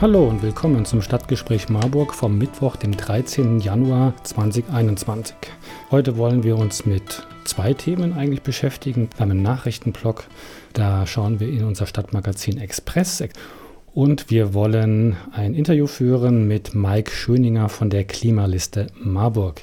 Hallo 0.00 0.26
und 0.26 0.42
willkommen 0.42 0.86
zum 0.86 1.02
Stadtgespräch 1.02 1.68
Marburg 1.68 2.14
vom 2.14 2.38
Mittwoch, 2.38 2.76
dem 2.76 2.96
13. 2.96 3.60
Januar 3.60 4.14
2021. 4.24 5.36
Heute 5.90 6.16
wollen 6.16 6.42
wir 6.42 6.56
uns 6.56 6.86
mit 6.86 7.22
zwei 7.44 7.74
Themen 7.74 8.14
eigentlich 8.14 8.40
beschäftigen. 8.40 9.10
Wir 9.14 9.20
haben 9.20 9.42
Nachrichtenblock, 9.42 10.24
da 10.72 11.06
schauen 11.06 11.38
wir 11.38 11.50
in 11.50 11.64
unser 11.64 11.84
Stadtmagazin 11.84 12.56
Express 12.56 13.22
und 13.92 14.30
wir 14.30 14.54
wollen 14.54 15.18
ein 15.32 15.52
Interview 15.52 15.86
führen 15.86 16.48
mit 16.48 16.74
Mike 16.74 17.10
Schöninger 17.10 17.68
von 17.68 17.90
der 17.90 18.04
Klimaliste 18.04 18.86
Marburg. 18.98 19.60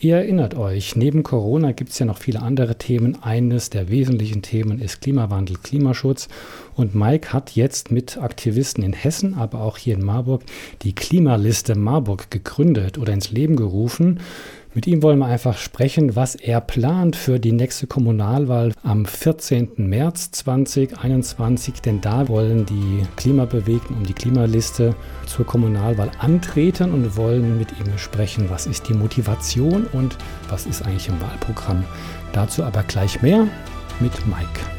Ihr 0.00 0.14
erinnert 0.14 0.54
euch, 0.54 0.94
neben 0.94 1.24
Corona 1.24 1.72
gibt 1.72 1.90
es 1.90 1.98
ja 1.98 2.06
noch 2.06 2.18
viele 2.18 2.40
andere 2.40 2.78
Themen. 2.78 3.20
Eines 3.20 3.68
der 3.68 3.88
wesentlichen 3.88 4.42
Themen 4.42 4.80
ist 4.80 5.00
Klimawandel, 5.00 5.56
Klimaschutz. 5.60 6.28
Und 6.76 6.94
Mike 6.94 7.32
hat 7.32 7.56
jetzt 7.56 7.90
mit 7.90 8.16
Aktivisten 8.16 8.84
in 8.84 8.92
Hessen, 8.92 9.34
aber 9.34 9.60
auch 9.60 9.76
hier 9.76 9.94
in 9.94 10.04
Marburg, 10.04 10.44
die 10.82 10.94
Klimaliste 10.94 11.74
Marburg 11.74 12.30
gegründet 12.30 12.96
oder 12.96 13.12
ins 13.12 13.32
Leben 13.32 13.56
gerufen. 13.56 14.20
Mit 14.74 14.86
ihm 14.86 15.02
wollen 15.02 15.18
wir 15.18 15.26
einfach 15.26 15.56
sprechen, 15.56 16.14
was 16.14 16.34
er 16.34 16.60
plant 16.60 17.16
für 17.16 17.40
die 17.40 17.52
nächste 17.52 17.86
Kommunalwahl 17.86 18.72
am 18.82 19.06
14. 19.06 19.70
März 19.76 20.30
2021. 20.32 21.80
Denn 21.80 22.00
da 22.02 22.28
wollen 22.28 22.66
die 22.66 23.02
Klimabewegten 23.16 23.96
um 23.96 24.04
die 24.04 24.12
Klimaliste 24.12 24.94
zur 25.26 25.46
Kommunalwahl 25.46 26.10
antreten 26.18 26.92
und 26.92 27.16
wollen 27.16 27.58
mit 27.58 27.68
ihm 27.80 27.96
sprechen, 27.96 28.50
was 28.50 28.66
ist 28.66 28.88
die 28.88 28.94
Motivation 28.94 29.86
und 29.94 30.18
was 30.50 30.66
ist 30.66 30.82
eigentlich 30.82 31.08
im 31.08 31.20
Wahlprogramm. 31.20 31.84
Dazu 32.32 32.62
aber 32.62 32.82
gleich 32.82 33.22
mehr 33.22 33.46
mit 34.00 34.26
Mike. 34.26 34.77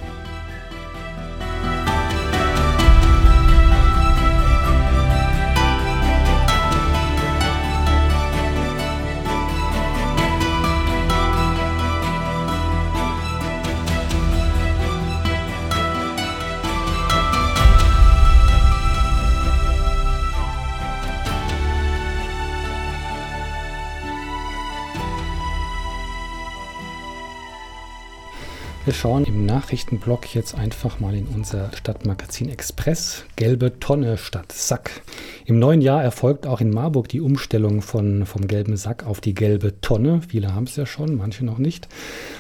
Wir 28.90 28.96
schauen 28.96 29.26
im 29.26 29.46
Nachrichtenblock 29.46 30.34
jetzt 30.34 30.56
einfach 30.56 31.00
mal 31.00 31.14
in 31.14 31.28
unser 31.28 31.72
Stadtmagazin 31.76 32.50
Express. 32.50 33.24
Gelbe 33.36 33.80
Tonne 33.80 34.18
statt 34.18 34.52
Sack. 34.52 35.04
Im 35.50 35.58
neuen 35.58 35.82
Jahr 35.82 36.04
erfolgt 36.04 36.46
auch 36.46 36.62
in 36.62 36.70
Marburg 36.70 37.08
die 37.08 37.22
Umstellung 37.22 37.82
von, 37.82 38.28
vom 38.28 38.46
gelben 38.46 38.78
Sack 38.78 39.08
auf 39.08 39.20
die 39.20 39.34
gelbe 39.34 39.82
Tonne. 39.82 40.22
Viele 40.28 40.54
haben 40.54 40.66
es 40.66 40.76
ja 40.76 40.86
schon, 40.86 41.16
manche 41.16 41.44
noch 41.44 41.58
nicht. 41.58 41.88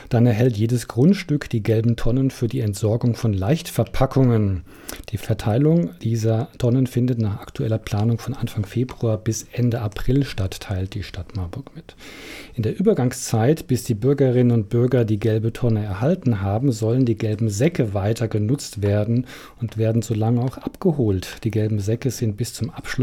Dann 0.10 0.28
erhält 0.28 0.58
jedes 0.58 0.88
Grundstück 0.88 1.50
die 1.50 1.64
gelben 1.64 1.96
Tonnen 1.96 2.30
für 2.30 2.48
die 2.48 2.60
Entsorgung 2.60 3.16
von 3.16 3.34
Leichtverpackungen. 3.34 4.64
Die 5.10 5.18
Verteilung 5.18 5.90
dieser 6.04 6.50
Tonnen 6.60 6.86
findet 6.86 7.18
nach 7.18 7.40
aktueller 7.40 7.80
Planung 7.80 8.20
von 8.20 8.36
Anfang 8.36 8.68
Februar 8.68 9.18
bis 9.18 9.48
Ende 9.54 9.82
April 9.82 10.24
statt, 10.24 10.60
teilt 10.60 10.94
die 10.94 11.02
Stadt 11.02 11.36
Marburg 11.36 11.76
mit. 11.76 11.96
In 12.54 12.62
der 12.62 12.80
Übergangszeit, 12.80 13.66
bis 13.66 13.84
die 13.86 13.96
Bürgerinnen 13.96 14.52
und 14.52 14.70
Bürger 14.70 15.04
die 15.04 15.20
gelbe 15.20 15.52
Tonne 15.52 15.84
erhalten 15.84 16.42
haben, 16.42 16.72
sollen 16.72 17.06
die 17.06 17.18
gelben 17.18 17.50
Säcke 17.50 17.96
weiter 17.96 18.28
genutzt 18.28 18.84
werden 18.84 19.26
und 19.60 19.80
werden 19.80 20.04
so 20.04 20.14
lange 20.14 20.42
auch 20.42 20.60
abgeholt. 20.60 21.38
Die 21.44 21.52
gelben 21.52 21.80
Säcke 21.80 22.12
sind 22.12 22.38
bis 22.38 22.54
zum 22.54 22.70
Abschluss 22.70 22.99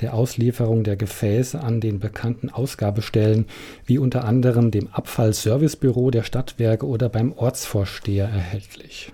der 0.00 0.14
Auslieferung 0.14 0.84
der 0.84 0.96
Gefäße 0.96 1.60
an 1.60 1.80
den 1.80 2.00
bekannten 2.00 2.50
Ausgabestellen, 2.50 3.46
wie 3.86 3.98
unter 3.98 4.24
anderem 4.24 4.70
dem 4.70 4.88
Abfallservicebüro 4.92 6.10
der 6.10 6.22
Stadtwerke 6.22 6.86
oder 6.86 7.08
beim 7.08 7.32
Ortsvorsteher 7.32 8.26
erhältlich. 8.26 9.12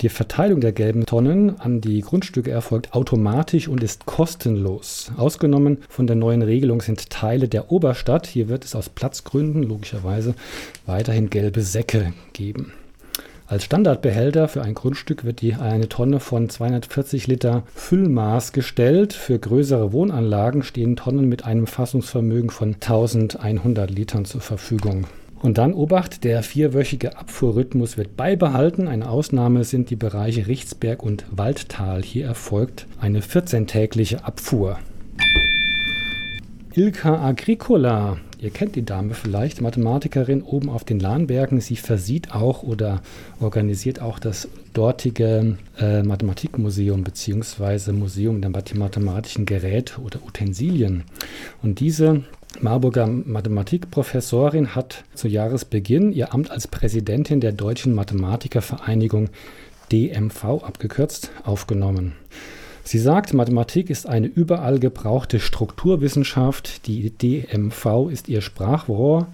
Die 0.00 0.08
Verteilung 0.08 0.60
der 0.60 0.72
gelben 0.72 1.06
Tonnen 1.06 1.60
an 1.60 1.80
die 1.80 2.00
Grundstücke 2.00 2.50
erfolgt 2.50 2.94
automatisch 2.94 3.68
und 3.68 3.82
ist 3.82 4.06
kostenlos. 4.06 5.12
Ausgenommen 5.16 5.78
von 5.88 6.06
der 6.06 6.16
neuen 6.16 6.42
Regelung 6.42 6.80
sind 6.80 7.10
Teile 7.10 7.48
der 7.48 7.70
Oberstadt. 7.70 8.26
Hier 8.26 8.48
wird 8.48 8.64
es 8.64 8.74
aus 8.74 8.88
Platzgründen 8.88 9.62
logischerweise 9.62 10.34
weiterhin 10.86 11.30
gelbe 11.30 11.62
Säcke 11.62 12.12
geben. 12.32 12.72
Als 13.52 13.64
Standardbehälter 13.64 14.48
für 14.48 14.62
ein 14.62 14.72
Grundstück 14.72 15.24
wird 15.24 15.42
die 15.42 15.52
eine 15.52 15.86
Tonne 15.86 16.20
von 16.20 16.48
240 16.48 17.26
Liter 17.26 17.64
Füllmaß 17.74 18.54
gestellt. 18.54 19.12
Für 19.12 19.38
größere 19.38 19.92
Wohnanlagen 19.92 20.62
stehen 20.62 20.96
Tonnen 20.96 21.28
mit 21.28 21.44
einem 21.44 21.66
Fassungsvermögen 21.66 22.48
von 22.48 22.76
1100 22.76 23.90
Litern 23.90 24.24
zur 24.24 24.40
Verfügung. 24.40 25.04
Und 25.42 25.58
dann 25.58 25.74
Obacht, 25.74 26.24
der 26.24 26.42
vierwöchige 26.42 27.18
Abfuhrrhythmus 27.18 27.98
wird 27.98 28.16
beibehalten. 28.16 28.88
Eine 28.88 29.10
Ausnahme 29.10 29.64
sind 29.64 29.90
die 29.90 29.96
Bereiche 29.96 30.46
Richtsberg 30.46 31.02
und 31.02 31.26
Waldtal. 31.30 32.02
Hier 32.02 32.24
erfolgt 32.24 32.86
eine 33.02 33.20
14-tägliche 33.20 34.24
Abfuhr. 34.24 34.78
Ilka 36.72 37.22
Agricola 37.22 38.16
Ihr 38.42 38.50
kennt 38.50 38.74
die 38.74 38.84
Dame 38.84 39.14
vielleicht, 39.14 39.60
Mathematikerin 39.60 40.42
oben 40.42 40.68
auf 40.68 40.82
den 40.82 40.98
Lahnbergen. 40.98 41.60
Sie 41.60 41.76
versieht 41.76 42.34
auch 42.34 42.64
oder 42.64 43.00
organisiert 43.38 44.02
auch 44.02 44.18
das 44.18 44.48
dortige 44.72 45.58
äh, 45.78 46.02
Mathematikmuseum 46.02 47.04
bzw. 47.04 47.92
Museum 47.92 48.40
der 48.40 48.50
mathematischen 48.50 49.46
Geräte 49.46 50.00
oder 50.00 50.18
Utensilien. 50.26 51.04
Und 51.62 51.78
diese 51.78 52.24
Marburger 52.60 53.06
Mathematikprofessorin 53.06 54.74
hat 54.74 55.04
zu 55.14 55.28
Jahresbeginn 55.28 56.12
ihr 56.12 56.34
Amt 56.34 56.50
als 56.50 56.66
Präsidentin 56.66 57.38
der 57.38 57.52
Deutschen 57.52 57.94
Mathematikervereinigung 57.94 59.28
DMV 59.92 60.64
abgekürzt 60.64 61.30
aufgenommen. 61.44 62.14
Sie 62.84 62.98
sagt, 62.98 63.32
Mathematik 63.32 63.90
ist 63.90 64.08
eine 64.08 64.26
überall 64.26 64.78
gebrauchte 64.78 65.38
Strukturwissenschaft. 65.38 66.86
Die 66.86 67.10
DMV 67.10 68.08
ist 68.10 68.28
ihr 68.28 68.40
Sprachrohr. 68.40 69.28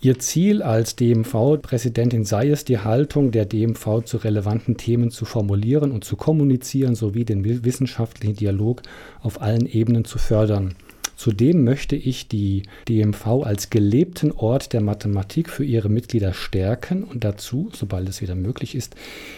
Ihr 0.00 0.18
Ziel 0.18 0.62
als 0.62 0.96
DMV-Präsidentin 0.96 2.24
sei 2.24 2.48
es, 2.50 2.64
die 2.64 2.78
Haltung 2.78 3.30
der 3.30 3.44
DMV 3.44 4.02
zu 4.04 4.16
relevanten 4.16 4.76
Themen 4.76 5.12
zu 5.12 5.24
formulieren 5.24 5.92
und 5.92 6.02
zu 6.02 6.16
kommunizieren 6.16 6.96
sowie 6.96 7.24
den 7.24 7.64
wissenschaftlichen 7.64 8.34
Dialog 8.34 8.82
auf 9.20 9.40
allen 9.40 9.66
Ebenen 9.66 10.04
zu 10.04 10.18
fördern. 10.18 10.74
Zudem 11.22 11.62
möchte 11.62 11.94
ich 11.94 12.26
die 12.26 12.64
DMV 12.88 13.44
als 13.44 13.70
gelebten 13.70 14.32
Ort 14.32 14.72
der 14.72 14.80
Mathematik 14.80 15.50
für 15.50 15.62
ihre 15.62 15.88
Mitglieder 15.88 16.32
stärken 16.34 17.04
und 17.04 17.22
dazu, 17.22 17.70
sobald 17.72 18.08
es 18.08 18.22
wieder 18.22 18.34
möglich 18.34 18.74
ist, 18.74 18.96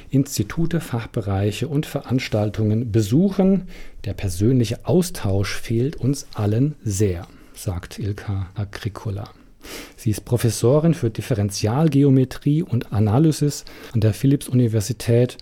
Institute, 0.09 0.81
Fachbereiche 0.81 1.69
und 1.69 1.85
Veranstaltungen 1.85 2.91
besuchen. 2.91 3.65
Der 4.07 4.15
persönliche 4.15 4.87
Austausch 4.87 5.57
fehlt 5.57 5.97
uns 5.97 6.27
allen 6.33 6.75
sehr, 6.83 7.29
sagt 7.53 7.99
Ilka 7.99 8.49
Agricola. 8.55 9.29
Sie 9.95 10.09
ist 10.09 10.25
Professorin 10.25 10.95
für 10.95 11.11
Differentialgeometrie 11.11 12.63
und 12.63 12.95
Analysis 12.95 13.67
an 13.93 14.01
der 14.01 14.15
Philipps-Universität 14.15 15.37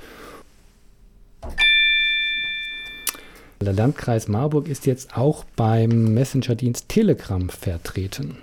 Der 3.64 3.72
Landkreis 3.72 4.28
Marburg 4.28 4.68
ist 4.68 4.86
jetzt 4.86 5.16
auch 5.16 5.44
beim 5.56 6.14
Messenger-Dienst 6.14 6.88
Telegram 6.88 7.48
vertreten. 7.48 8.38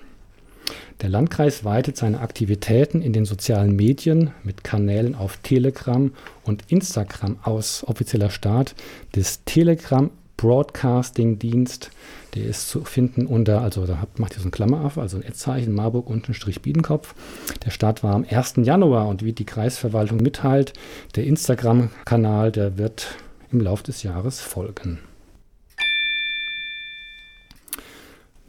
Der 1.02 1.10
Landkreis 1.10 1.64
weitet 1.64 1.98
seine 1.98 2.20
Aktivitäten 2.20 3.02
in 3.02 3.14
den 3.14 3.26
sozialen 3.26 3.76
Medien 3.76 4.32
mit 4.44 4.64
Kanälen 4.64 5.16
auf 5.16 5.38
Telegram 5.38 6.12
und 6.44 6.64
Instagram 6.68 7.38
aus. 7.44 7.84
Offizieller 7.86 8.30
Start 8.30 8.76
des 9.16 9.44
Telegram 9.46 10.10
Broadcasting 10.38 11.38
Dienst, 11.38 11.92
der 12.34 12.46
ist 12.46 12.70
zu 12.70 12.86
finden 12.86 13.26
unter, 13.26 13.62
also 13.62 13.86
da 13.86 14.08
macht 14.16 14.38
ihr 14.38 14.40
so 14.40 14.48
ein 14.48 14.52
Klammer 14.52 14.86
auf, 14.86 14.98
also 14.98 15.18
ein 15.18 15.24
Ad-Zeichen, 15.24 15.74
Marburg 15.74 16.10
unten 16.10 16.34
Strich 16.34 16.62
Biedenkopf. 16.62 17.14
Der 17.66 17.72
Start 17.72 18.04
war 18.04 18.16
am 18.16 18.26
1. 18.30 18.54
Januar 18.64 19.10
und 19.10 19.22
wie 19.24 19.34
die 19.34 19.46
Kreisverwaltung 19.46 20.20
mitteilt, 20.20 20.72
der 21.16 21.26
Instagram-Kanal, 21.26 22.54
der 22.54 22.78
wird 22.78 23.18
im 23.52 23.60
Laufe 23.60 23.84
des 23.84 24.04
Jahres 24.04 24.40
folgen. 24.40 25.00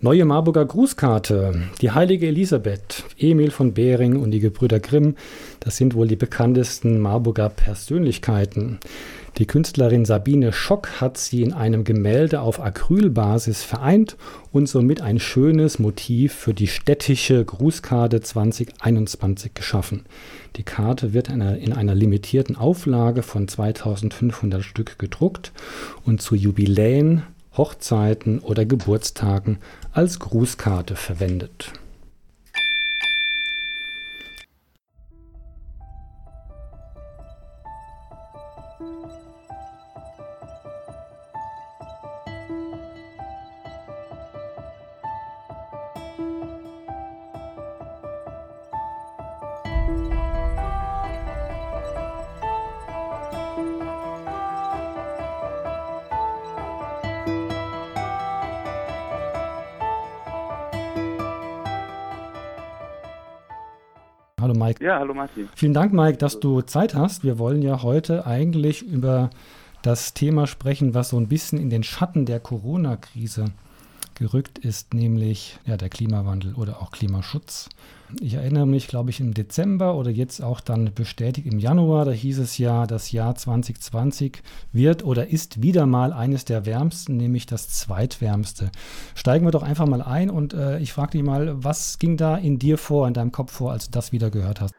Neue 0.03 0.25
Marburger 0.25 0.65
Grußkarte. 0.65 1.61
Die 1.83 1.91
heilige 1.91 2.27
Elisabeth, 2.27 3.05
Emil 3.19 3.51
von 3.51 3.75
Behring 3.75 4.17
und 4.17 4.31
die 4.31 4.41
Gebrüder 4.41 4.81
Grimm, 4.81 5.15
das 5.61 5.77
sind 5.77 5.95
wohl 5.95 6.09
die 6.09 6.17
bekanntesten 6.17 7.01
Marburger 7.01 7.51
Persönlichkeiten. 7.51 8.79
Die 9.37 9.45
Künstlerin 9.45 10.07
Sabine 10.07 10.55
Schock 10.55 11.03
hat 11.03 11.19
sie 11.19 11.43
in 11.43 11.53
einem 11.53 11.85
Gemälde 11.85 12.41
auf 12.41 12.61
Acrylbasis 12.63 13.63
vereint 13.63 14.17
und 14.53 14.71
somit 14.71 15.03
ein 15.03 15.19
schönes 15.19 15.79
Motiv 15.79 16.33
für 16.33 16.55
die 16.55 16.69
städtische 16.69 17.45
Grußkarte 17.45 18.23
2021 18.23 19.53
geschaffen. 19.53 20.07
Die 20.57 20.63
Karte 20.63 21.13
wird 21.13 21.29
in 21.29 21.43
einer, 21.43 21.59
in 21.59 21.75
einer 21.75 21.95
limitierten 21.95 22.57
Auflage 22.57 23.23
von 23.23 23.49
2500 23.49 24.63
Stück 24.63 24.99
gedruckt 24.99 25.53
und 26.07 26.23
zu 26.23 26.37
Jubiläen 26.37 27.23
Hochzeiten 27.57 28.41
oder 28.41 28.65
Geburtstagen 28.65 29.59
als 29.93 30.19
Grußkarte 30.19 30.97
verwendet. 30.97 31.73
Hallo 64.41 64.55
Mike. 64.55 64.83
Ja, 64.85 64.99
hallo 64.99 65.13
Martin. 65.13 65.49
Vielen 65.55 65.75
Dank, 65.75 65.93
Mike, 65.93 66.19
dass 66.19 66.41
du 66.41 66.63
Zeit 66.63 66.95
hast. 66.95 67.25
Wir 67.25 67.39
wollen 67.39 67.63
ja 67.63 67.83
heute 67.83 68.27
eigentlich 68.27 68.83
über 68.83 69.31
das 69.83 70.15
Thema 70.15 70.47
sprechen, 70.47 70.95
was 70.95 71.11
so 71.11 71.19
ein 71.19 71.29
bisschen 71.29 71.59
in 71.59 71.71
den 71.71 71.83
Schatten 71.83 72.27
der 72.27 72.41
Corona-Krise 72.41 73.47
gerückt 74.21 74.59
ist, 74.59 74.93
nämlich 74.93 75.59
ja, 75.67 75.79
der 75.79 75.89
Klimawandel 75.89 76.55
oder 76.55 76.83
auch 76.83 76.93
Klimaschutz. 76.93 77.71
Ich 78.21 78.35
erinnere 78.35 78.67
mich, 78.67 78.87
glaube 78.87 79.09
ich, 79.09 79.19
im 79.19 79.33
Dezember 79.33 79.97
oder 79.97 80.11
jetzt 80.11 80.41
auch 80.41 80.61
dann 80.61 80.93
bestätigt 80.95 81.47
im 81.51 81.59
Januar, 81.59 82.05
da 82.05 82.11
hieß 82.11 82.39
es 82.39 82.59
ja, 82.59 82.87
das 82.87 83.13
Jahr 83.13 83.35
2020 83.35 84.43
wird 84.73 85.05
oder 85.05 85.29
ist 85.29 85.63
wieder 85.63 85.87
mal 85.87 86.13
eines 86.13 86.45
der 86.45 86.67
wärmsten, 86.67 87.17
nämlich 87.17 87.47
das 87.47 87.71
zweitwärmste. 87.71 88.71
Steigen 89.17 89.47
wir 89.47 89.53
doch 89.53 89.63
einfach 89.63 89.87
mal 89.87 90.03
ein 90.03 90.29
und 90.29 90.53
äh, 90.53 90.79
ich 90.81 90.93
frage 90.93 91.13
dich 91.13 91.23
mal, 91.23 91.55
was 91.65 91.99
ging 91.99 92.19
da 92.19 92.37
in 92.37 92.59
dir 92.59 92.77
vor, 92.77 93.09
in 93.09 93.15
deinem 93.15 93.33
Kopf 93.33 93.53
vor, 93.53 93.73
als 93.73 93.91
du 93.91 93.93
das 93.93 94.13
wieder 94.13 94.31
gehört 94.31 94.61
hast? 94.61 94.75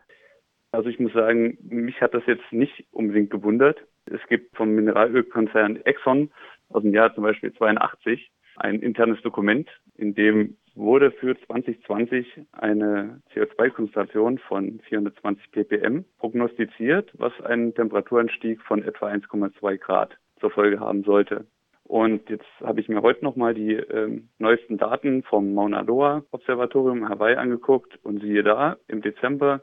Also 0.71 0.87
ich 0.89 0.99
muss 0.99 1.13
sagen, 1.13 1.57
mich 1.63 1.99
hat 1.99 2.13
das 2.13 2.23
jetzt 2.27 2.51
nicht 2.51 2.85
unbedingt 2.91 3.31
gewundert. 3.31 3.79
Es 4.05 4.21
gibt 4.29 4.55
vom 4.55 4.69
Mineralölkonzern 4.75 5.77
Exxon 5.77 6.29
aus 6.69 6.83
dem 6.83 6.93
Jahr 6.93 7.13
zum 7.15 7.23
Beispiel 7.23 7.51
82 7.53 8.31
ein 8.61 8.81
internes 8.81 9.21
Dokument, 9.21 9.69
in 9.95 10.13
dem 10.13 10.57
wurde 10.75 11.11
für 11.11 11.35
2020 11.47 12.25
eine 12.53 13.21
CO2-Konzentration 13.33 14.37
von 14.37 14.79
420 14.87 15.51
ppm 15.51 16.05
prognostiziert, 16.19 17.11
was 17.17 17.33
einen 17.41 17.73
Temperaturanstieg 17.73 18.61
von 18.61 18.83
etwa 18.83 19.07
1,2 19.07 19.77
Grad 19.77 20.17
zur 20.39 20.51
Folge 20.51 20.79
haben 20.79 21.03
sollte. 21.03 21.45
Und 21.83 22.29
jetzt 22.29 22.47
habe 22.61 22.79
ich 22.79 22.87
mir 22.87 23.01
heute 23.01 23.25
nochmal 23.25 23.53
die 23.53 23.73
ähm, 23.73 24.29
neuesten 24.39 24.77
Daten 24.77 25.23
vom 25.23 25.53
Mauna 25.53 25.81
Loa 25.81 26.23
Observatorium 26.31 27.09
Hawaii 27.09 27.35
angeguckt 27.35 27.99
und 28.03 28.21
siehe 28.21 28.43
da, 28.43 28.77
im 28.87 29.01
Dezember 29.01 29.61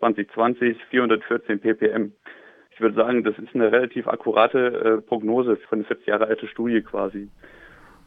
2020 0.00 0.76
414 0.90 1.60
ppm. 1.60 2.12
Ich 2.72 2.80
würde 2.80 2.96
sagen, 2.96 3.22
das 3.22 3.38
ist 3.38 3.54
eine 3.54 3.70
relativ 3.70 4.08
akkurate 4.08 4.58
äh, 4.98 5.02
Prognose 5.02 5.56
für 5.56 5.76
eine 5.76 5.84
40 5.84 6.06
Jahre 6.06 6.26
alte 6.26 6.48
Studie 6.48 6.80
quasi. 6.82 7.28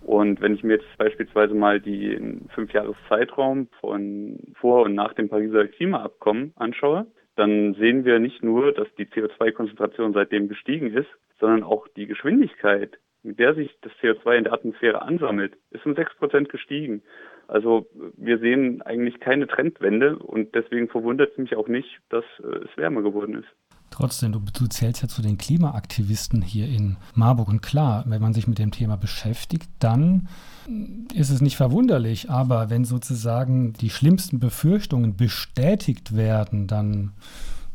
Und 0.01 0.41
wenn 0.41 0.55
ich 0.55 0.63
mir 0.63 0.73
jetzt 0.73 0.97
beispielsweise 0.97 1.53
mal 1.53 1.79
die 1.79 2.19
fünf 2.55 2.73
Jahres 2.73 2.95
Zeitraum 3.07 3.67
von 3.79 4.39
vor 4.59 4.83
und 4.83 4.95
nach 4.95 5.13
dem 5.13 5.29
Pariser 5.29 5.67
Klimaabkommen 5.67 6.53
anschaue, 6.55 7.07
dann 7.35 7.75
sehen 7.75 8.03
wir 8.03 8.19
nicht 8.19 8.43
nur, 8.43 8.73
dass 8.73 8.87
die 8.97 9.05
CO2-Konzentration 9.05 10.13
seitdem 10.13 10.47
gestiegen 10.47 10.93
ist, 10.93 11.09
sondern 11.39 11.63
auch 11.63 11.87
die 11.95 12.07
Geschwindigkeit, 12.07 12.97
mit 13.23 13.39
der 13.39 13.53
sich 13.53 13.75
das 13.81 13.91
CO2 14.01 14.37
in 14.37 14.43
der 14.45 14.53
Atmosphäre 14.53 15.01
ansammelt, 15.01 15.55
ist 15.69 15.85
um 15.85 15.95
sechs 15.95 16.15
Prozent 16.15 16.49
gestiegen. 16.49 17.03
Also 17.47 17.87
wir 18.17 18.39
sehen 18.39 18.81
eigentlich 18.81 19.19
keine 19.19 19.47
Trendwende 19.47 20.17
und 20.17 20.55
deswegen 20.55 20.89
verwundert 20.89 21.31
es 21.31 21.37
mich 21.37 21.55
auch 21.55 21.67
nicht, 21.67 21.99
dass 22.09 22.25
äh, 22.39 22.65
es 22.65 22.77
wärmer 22.77 23.01
geworden 23.01 23.35
ist. 23.35 23.49
Trotzdem, 23.91 24.31
du, 24.31 24.39
du 24.39 24.67
zählst 24.67 25.01
ja 25.01 25.09
zu 25.09 25.21
den 25.21 25.37
Klimaaktivisten 25.37 26.41
hier 26.41 26.67
in 26.67 26.95
Marburg. 27.13 27.49
Und 27.49 27.61
klar, 27.61 28.03
wenn 28.07 28.21
man 28.21 28.33
sich 28.33 28.47
mit 28.47 28.57
dem 28.57 28.71
Thema 28.71 28.95
beschäftigt, 28.95 29.69
dann 29.79 30.29
ist 31.13 31.29
es 31.29 31.41
nicht 31.41 31.57
verwunderlich. 31.57 32.29
Aber 32.29 32.69
wenn 32.69 32.85
sozusagen 32.85 33.73
die 33.73 33.89
schlimmsten 33.89 34.39
Befürchtungen 34.39 35.17
bestätigt 35.17 36.15
werden, 36.15 36.67
dann 36.67 37.11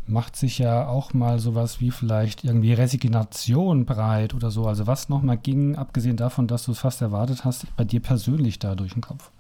macht 0.07 0.37
sich 0.37 0.59
ja 0.59 0.87
auch 0.87 1.13
mal 1.13 1.39
sowas 1.39 1.81
wie 1.81 1.91
vielleicht 1.91 2.45
irgendwie 2.45 2.73
Resignation 2.73 3.85
breit 3.85 4.33
oder 4.33 4.51
so. 4.51 4.67
Also 4.67 4.87
was 4.87 5.11
nochmal 5.11 5.37
ging, 5.37 5.77
abgesehen 5.77 6.17
davon, 6.17 6.47
dass 6.47 6.65
du 6.65 6.73
es 6.73 6.79
fast 6.79 7.03
erwartet 7.03 7.45
hast, 7.45 7.67
bei 7.77 7.85
dir 7.85 8.01
persönlich 8.01 8.59
da 8.59 8.75
durch 8.75 8.95
den 8.95 9.03
Kopf? 9.03 9.31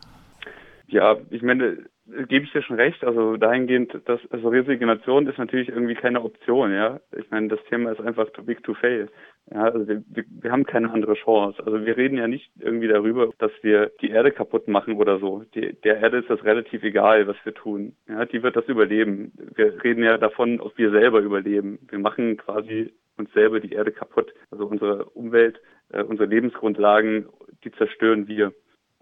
Ja, 0.88 1.17
ich 1.31 1.43
meine, 1.43 1.87
gebe 2.29 2.44
ich 2.44 2.53
dir 2.53 2.62
schon 2.62 2.77
recht. 2.77 3.05
Also 3.05 3.37
dahingehend, 3.37 4.00
dass 4.05 4.21
also 4.31 4.49
Resignation 4.49 5.27
ist 5.27 5.38
natürlich 5.38 5.69
irgendwie 5.69 5.94
keine 5.94 6.23
Option, 6.23 6.73
ja. 6.73 7.00
Ich 7.17 7.31
meine, 7.31 7.49
das 7.49 7.62
Thema 7.69 7.93
ist 7.93 8.00
einfach 8.00 8.31
too 8.31 8.43
big 8.43 8.62
to 8.62 8.75
fail. 8.75 9.09
Ja, 9.50 9.65
also 9.65 9.87
wir, 9.87 10.03
wir, 10.09 10.25
wir 10.29 10.53
haben 10.53 10.65
keine 10.65 10.91
andere 10.91 11.15
Chance. 11.15 11.62
Also 11.65 11.85
wir 11.85 11.97
reden 11.97 12.19
ja 12.19 12.29
nicht 12.29 12.50
irgendwie 12.59 12.88
darüber, 12.88 13.31
dass 13.38 13.53
wir 13.62 13.91
die 14.00 14.11
Erde 14.11 14.33
kaputt 14.33 14.69
machen 14.69 14.97
oder 14.97 15.19
so. 15.19 15.44
Die, 15.55 15.73
der 15.83 15.99
Erde 15.99 16.19
ist 16.19 16.31
das 16.31 16.44
relativ 16.44 16.83
egal, 16.83 17.27
was 17.27 17.37
wir 17.44 17.55
tun. 17.55 17.97
Ja, 18.09 18.25
die 18.25 18.43
wird 18.43 18.56
das 18.56 18.67
überleben. 18.67 19.33
Wir 19.55 19.83
reden 19.83 20.03
ja 20.03 20.19
davon, 20.19 20.61
ob 20.61 20.77
wir 20.79 20.91
selber 20.91 21.21
überleben. 21.21 21.79
Wir 21.88 21.99
machen 21.99 22.37
quasi 22.37 22.93
uns 23.17 23.33
selber 23.33 23.61
die 23.61 23.73
Erde 23.73 23.93
kaputt. 23.93 24.33
Also 24.50 24.67
unsere 24.67 25.06
Umwelt, 25.06 25.61
äh, 25.91 26.03
unsere 26.03 26.29
Lebensgrundlagen, 26.29 27.27
die 27.65 27.73
zerstören 27.73 28.29
wir. 28.29 28.53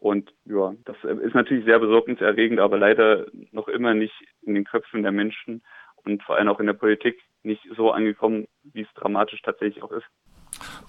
Und 0.05 0.35
ja, 0.45 0.75
das 0.85 0.97
ist 1.03 1.35
natürlich 1.35 1.65
sehr 1.65 1.79
besorgniserregend, 1.79 2.61
aber 2.61 2.77
leider 2.77 3.25
noch 3.53 3.69
immer 3.69 3.95
nicht 3.95 4.13
in 4.43 4.55
den 4.55 4.65
Köpfen 4.65 5.03
der 5.03 5.13
Menschen 5.13 5.63
und 6.05 6.23
vor 6.23 6.37
allem 6.37 6.49
auch 6.49 6.61
in 6.61 6.67
der 6.67 6.75
Politik 6.75 7.19
nicht 7.43 7.63
so 7.75 7.91
angekommen, 7.91 8.47
wie 8.65 8.83
es 8.83 8.89
dramatisch 8.97 9.41
tatsächlich 9.41 9.83
auch 9.83 9.93
ist. 9.93 10.05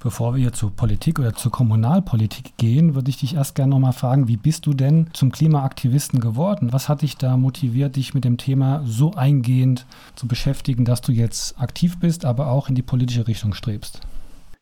Bevor 0.04 0.36
wir 0.36 0.52
zur 0.52 0.76
Politik 0.76 1.18
oder 1.18 1.32
zur 1.32 1.54
Kommunalpolitik 1.54 2.58
gehen, 2.58 2.94
würde 2.94 3.10
ich 3.10 3.16
dich 3.16 3.36
erst 3.36 3.56
gerne 3.56 3.72
nochmal 3.72 3.94
fragen, 3.94 4.28
wie 4.28 4.36
bist 4.36 4.66
du 4.66 4.74
denn 4.74 5.08
zum 5.14 5.32
Klimaaktivisten 5.32 6.20
geworden? 6.20 6.74
Was 6.74 6.90
hat 6.90 7.02
dich 7.02 7.16
da 7.16 7.38
motiviert, 7.38 7.96
dich 7.96 8.14
mit 8.14 8.26
dem 8.26 8.38
Thema 8.38 8.82
so 8.84 9.14
eingehend 9.16 9.86
zu 10.18 10.28
beschäftigen, 10.28 10.84
dass 10.84 11.00
du 11.00 11.14
jetzt 11.14 11.58
aktiv 11.58 12.02
bist, 12.02 12.26
aber 12.26 12.48
auch 12.52 12.68
in 12.68 12.76
die 12.76 12.84
politische 12.84 13.30
Richtung 13.30 13.54
strebst? 13.54 14.02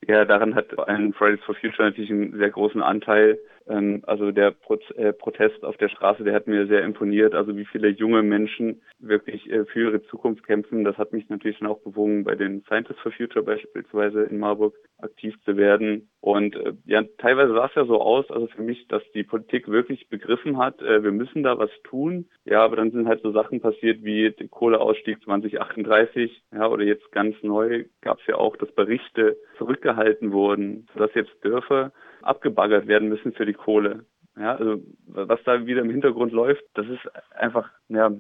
Ja, 0.08 0.26
daran 0.26 0.54
hat 0.54 0.78
ein 0.88 1.12
Fridays 1.14 1.44
for 1.44 1.56
Future 1.56 1.90
natürlich 1.90 2.12
einen 2.12 2.38
sehr 2.38 2.52
großen 2.52 2.84
Anteil. 2.84 3.40
Ähm, 3.68 4.04
also 4.06 4.32
der 4.32 4.56
äh, 4.96 5.14
Protest 5.14 5.64
auf 5.64 5.78
der 5.78 5.90
Straße, 5.90 6.24
der 6.24 6.34
hat 6.34 6.48
mir 6.48 6.68
sehr 6.68 6.84
imponiert. 6.84 7.34
Also 7.34 7.56
wie 7.56 7.66
viele 7.66 7.90
junge 7.90 8.24
Menschen 8.24 8.82
wirklich 9.00 9.50
äh, 9.50 9.66
für 9.66 9.82
ihre 9.82 10.04
Zukunft 10.04 10.46
kämpfen. 10.46 10.84
Das 10.84 10.98
hat 10.98 11.14
mich 11.14 11.30
natürlich 11.30 11.60
dann 11.60 11.70
auch 11.70 11.82
bewogen, 11.82 12.24
bei 12.24 12.36
den 12.36 12.64
Scientists 12.64 13.02
for 13.02 13.12
Future 13.12 13.44
beispielsweise 13.44 14.24
in 14.24 14.40
Marburg 14.40 14.76
aktiv 15.00 15.36
zu 15.46 15.58
werden. 15.58 16.10
Und 16.22 16.56
äh, 16.56 16.74
ja, 16.86 17.04
teilweise 17.18 17.54
sah 17.54 17.66
es 17.66 17.76
ja 17.76 17.86
so 17.86 18.02
aus, 18.02 18.30
also 18.32 18.48
für 18.48 18.62
mich, 18.62 18.88
dass 18.88 19.04
die 19.14 19.24
Politik 19.24 19.68
wirklich 19.68 20.08
begriffen 20.10 20.58
hat, 20.58 20.82
wir 20.82 21.12
müssen 21.12 21.44
da 21.44 21.58
was 21.58 21.70
tun. 21.84 22.28
Ja, 22.46 22.64
aber 22.64 22.76
dann 22.76 22.92
sind 22.92 23.08
halt 23.08 23.22
so 23.22 23.32
Sachen 23.32 23.62
passiert 23.62 24.04
wie 24.04 24.32
der 24.32 24.48
Kohleausstieg 24.48 25.22
2038, 25.24 26.44
ja, 26.52 26.68
oder 26.68 26.84
jetzt 26.84 27.12
ganz 27.12 27.36
neu 27.42 27.86
gab 28.02 28.20
es 28.20 28.28
ja 28.28 28.36
auch, 28.36 28.56
dass 28.58 28.72
Berichte 28.72 29.38
zurückgehalten 29.58 30.32
wurden, 30.32 30.88
sodass 30.94 31.14
jetzt 31.14 31.34
Dörfer 31.44 31.92
abgebaggert 32.24 32.88
werden 32.88 33.10
müssen 33.10 33.34
für 33.34 33.46
die 33.46 33.54
Kohle. 33.54 34.06
Ja, 34.36 34.56
also 34.56 34.82
was 35.06 35.44
da 35.44 35.66
wieder 35.68 35.82
im 35.82 35.92
Hintergrund 35.92 36.34
läuft, 36.34 36.64
das 36.74 36.88
ist 36.88 37.08
einfach 37.36 37.70
ja 37.88 38.12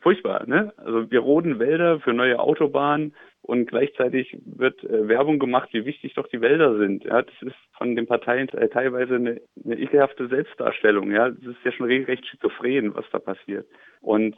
furchtbar. 0.00 0.46
Ne? 0.46 0.72
Also 0.78 1.10
wir 1.10 1.20
roden 1.20 1.58
Wälder 1.58 2.00
für 2.00 2.14
neue 2.14 2.38
Autobahnen 2.38 3.14
und 3.42 3.66
gleichzeitig 3.66 4.38
wird 4.44 4.82
äh, 4.84 5.08
Werbung 5.08 5.38
gemacht, 5.38 5.68
wie 5.72 5.84
wichtig 5.84 6.14
doch 6.14 6.26
die 6.28 6.40
Wälder 6.40 6.78
sind. 6.78 7.04
Ja, 7.04 7.22
das 7.22 7.34
ist 7.42 7.56
von 7.76 7.96
den 7.96 8.06
Parteien 8.06 8.48
äh, 8.50 8.68
teilweise 8.68 9.16
eine, 9.16 9.40
eine 9.62 9.78
ekelhafte 9.78 10.28
Selbstdarstellung. 10.28 11.10
Ja, 11.12 11.30
das 11.30 11.44
ist 11.44 11.64
ja 11.64 11.72
schon 11.72 11.86
regelrecht 11.86 12.26
schizophren, 12.26 12.94
was 12.94 13.04
da 13.12 13.18
passiert. 13.18 13.66
Und 14.00 14.36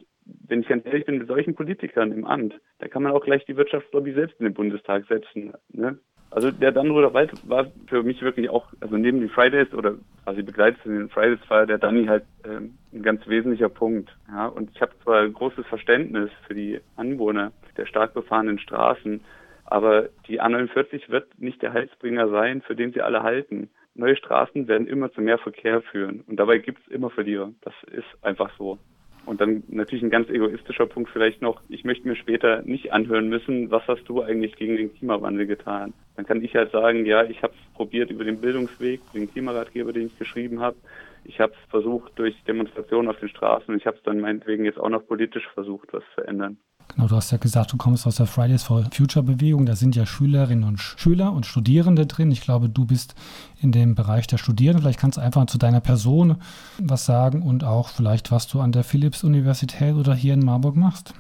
wenn 0.48 0.60
ich 0.60 0.68
ganz 0.68 0.84
ehrlich 0.84 1.06
bin, 1.06 1.18
mit 1.18 1.28
solchen 1.28 1.54
Politikern 1.54 2.12
im 2.12 2.24
Amt, 2.24 2.54
da 2.78 2.88
kann 2.88 3.02
man 3.02 3.12
auch 3.12 3.24
gleich 3.24 3.44
die 3.46 3.56
Wirtschaftslobby 3.56 4.12
selbst 4.12 4.38
in 4.40 4.44
den 4.44 4.54
Bundestag 4.54 5.06
setzen. 5.06 5.54
Ne? 5.72 5.98
Also 6.30 6.52
der 6.52 6.70
Dannröder 6.70 7.12
Wald 7.12 7.32
war 7.48 7.66
für 7.88 8.04
mich 8.04 8.22
wirklich 8.22 8.50
auch, 8.50 8.66
also 8.80 8.96
neben 8.96 9.20
den 9.20 9.30
Fridays 9.30 9.72
oder 9.74 9.94
quasi 10.24 10.42
begleitet 10.42 10.80
in 10.84 10.96
den 10.96 11.08
Fridays, 11.08 11.40
war 11.48 11.66
der 11.66 11.78
Danny 11.78 12.06
halt 12.06 12.24
ähm, 12.44 12.74
ein 12.92 13.02
ganz 13.02 13.26
wesentlicher 13.26 13.68
Punkt. 13.68 14.14
Ja, 14.28 14.46
und 14.46 14.70
ich 14.70 14.80
habe 14.80 14.92
zwar 15.02 15.28
großes 15.28 15.66
Verständnis 15.66 16.30
für 16.46 16.54
die 16.54 16.80
Anwohner 16.96 17.52
der 17.76 17.86
stark 17.86 18.14
befahrenen 18.14 18.60
Straßen, 18.60 19.20
aber 19.64 20.08
die 20.28 20.40
A49 20.40 21.10
wird 21.10 21.26
nicht 21.38 21.62
der 21.62 21.72
Heilsbringer 21.72 22.28
sein, 22.28 22.62
für 22.62 22.76
den 22.76 22.92
sie 22.92 23.02
alle 23.02 23.22
halten. 23.24 23.68
Neue 23.94 24.16
Straßen 24.16 24.68
werden 24.68 24.86
immer 24.86 25.10
zu 25.10 25.20
mehr 25.20 25.38
Verkehr 25.38 25.82
führen 25.82 26.22
und 26.28 26.36
dabei 26.36 26.58
gibt 26.58 26.80
es 26.80 26.92
immer 26.92 27.10
Verlierer. 27.10 27.50
Das 27.62 27.74
ist 27.90 28.24
einfach 28.24 28.50
so. 28.56 28.78
Und 29.26 29.40
dann 29.40 29.62
natürlich 29.68 30.02
ein 30.02 30.10
ganz 30.10 30.28
egoistischer 30.28 30.86
Punkt 30.86 31.10
vielleicht 31.10 31.42
noch, 31.42 31.60
ich 31.68 31.84
möchte 31.84 32.08
mir 32.08 32.16
später 32.16 32.62
nicht 32.62 32.92
anhören 32.92 33.28
müssen, 33.28 33.70
was 33.70 33.86
hast 33.86 34.04
du 34.08 34.22
eigentlich 34.22 34.56
gegen 34.56 34.76
den 34.76 34.94
Klimawandel 34.94 35.46
getan? 35.46 35.92
Dann 36.16 36.26
kann 36.26 36.42
ich 36.42 36.54
halt 36.54 36.72
sagen, 36.72 37.04
ja, 37.06 37.24
ich 37.24 37.42
habe 37.42 37.52
es 37.52 37.74
probiert 37.74 38.10
über 38.10 38.24
den 38.24 38.40
Bildungsweg, 38.40 39.00
den 39.12 39.30
Klimaratgeber, 39.30 39.92
den 39.92 40.06
ich 40.06 40.18
geschrieben 40.18 40.60
habe. 40.60 40.76
Ich 41.24 41.38
habe 41.38 41.52
es 41.52 41.70
versucht 41.70 42.18
durch 42.18 42.34
Demonstrationen 42.44 43.10
auf 43.10 43.20
den 43.20 43.28
Straßen 43.28 43.72
und 43.72 43.78
ich 43.78 43.86
habe 43.86 43.98
es 43.98 44.02
dann 44.02 44.20
meinetwegen 44.20 44.64
jetzt 44.64 44.80
auch 44.80 44.88
noch 44.88 45.06
politisch 45.06 45.46
versucht, 45.54 45.92
was 45.92 46.02
zu 46.14 46.26
ändern. 46.26 46.56
Genau, 46.94 47.06
du 47.06 47.16
hast 47.16 47.30
ja 47.30 47.38
gesagt, 47.38 47.72
du 47.72 47.76
kommst 47.76 48.06
aus 48.06 48.16
der 48.16 48.26
Fridays 48.26 48.62
for 48.62 48.84
Future 48.92 49.24
Bewegung. 49.24 49.66
Da 49.66 49.76
sind 49.76 49.94
ja 49.96 50.06
Schülerinnen 50.06 50.64
und 50.64 50.78
Schüler 50.78 51.32
und 51.32 51.46
Studierende 51.46 52.06
drin. 52.06 52.30
Ich 52.30 52.40
glaube, 52.40 52.68
du 52.68 52.84
bist 52.84 53.14
in 53.60 53.72
dem 53.72 53.94
Bereich 53.94 54.26
der 54.26 54.38
Studierenden. 54.38 54.82
Vielleicht 54.82 54.98
kannst 54.98 55.18
du 55.18 55.22
einfach 55.22 55.46
zu 55.46 55.58
deiner 55.58 55.80
Person 55.80 56.36
was 56.78 57.04
sagen 57.04 57.42
und 57.42 57.64
auch 57.64 57.88
vielleicht, 57.88 58.30
was 58.32 58.48
du 58.48 58.60
an 58.60 58.72
der 58.72 58.84
Philipps-Universität 58.84 59.94
oder 59.94 60.14
hier 60.14 60.34
in 60.34 60.44
Marburg 60.44 60.76
machst. 60.76 61.14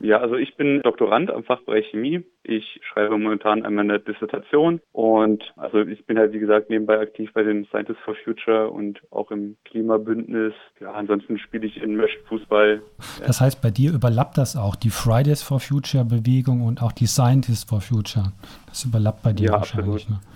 Ja, 0.00 0.18
also 0.18 0.36
ich 0.36 0.56
bin 0.56 0.80
Doktorand 0.82 1.30
am 1.30 1.42
Fachbereich 1.42 1.88
Chemie. 1.90 2.24
Ich 2.44 2.80
schreibe 2.82 3.18
momentan 3.18 3.64
an 3.64 3.74
meiner 3.74 3.98
Dissertation 3.98 4.80
und 4.92 5.42
also 5.56 5.80
ich 5.80 6.06
bin 6.06 6.18
halt 6.18 6.32
wie 6.32 6.38
gesagt 6.38 6.70
nebenbei 6.70 7.00
aktiv 7.00 7.30
bei 7.34 7.42
den 7.42 7.64
Scientists 7.66 8.02
for 8.04 8.14
Future 8.24 8.70
und 8.70 9.00
auch 9.10 9.30
im 9.30 9.56
Klimabündnis. 9.64 10.54
Ja, 10.80 10.92
ansonsten 10.92 11.38
spiele 11.38 11.66
ich 11.66 11.82
in 11.82 11.96
Mösch 11.96 12.16
Fußball. 12.28 12.80
Das 13.26 13.40
heißt, 13.40 13.60
bei 13.60 13.70
dir 13.70 13.92
überlappt 13.92 14.38
das 14.38 14.56
auch 14.56 14.76
die 14.76 14.90
Fridays 14.90 15.42
for 15.42 15.58
Future 15.58 16.04
Bewegung 16.04 16.62
und 16.62 16.82
auch 16.82 16.92
die 16.92 17.06
Scientists 17.06 17.68
for 17.68 17.80
Future. 17.80 18.32
Das 18.66 18.84
überlappt 18.84 19.22
bei 19.22 19.32
dir 19.32 19.46
ja, 19.46 19.52
wahrscheinlich. 19.52 20.04
Absolut. 20.04 20.10
Ne? 20.10 20.28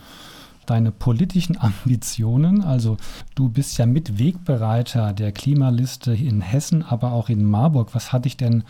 Deine 0.67 0.93
politischen 0.93 1.59
Ambitionen. 1.59 2.63
Also 2.63 2.97
du 3.35 3.49
bist 3.49 3.79
ja 3.79 3.87
Mitwegbereiter 3.87 5.13
der 5.13 5.33
Klimaliste 5.33 6.13
in 6.13 6.41
Hessen, 6.41 6.83
aber 6.83 7.13
auch 7.13 7.29
in 7.29 7.45
Marburg. 7.45 7.95
Was 7.95 8.13
hat 8.13 8.25
dich 8.25 8.37
denn 8.37 8.65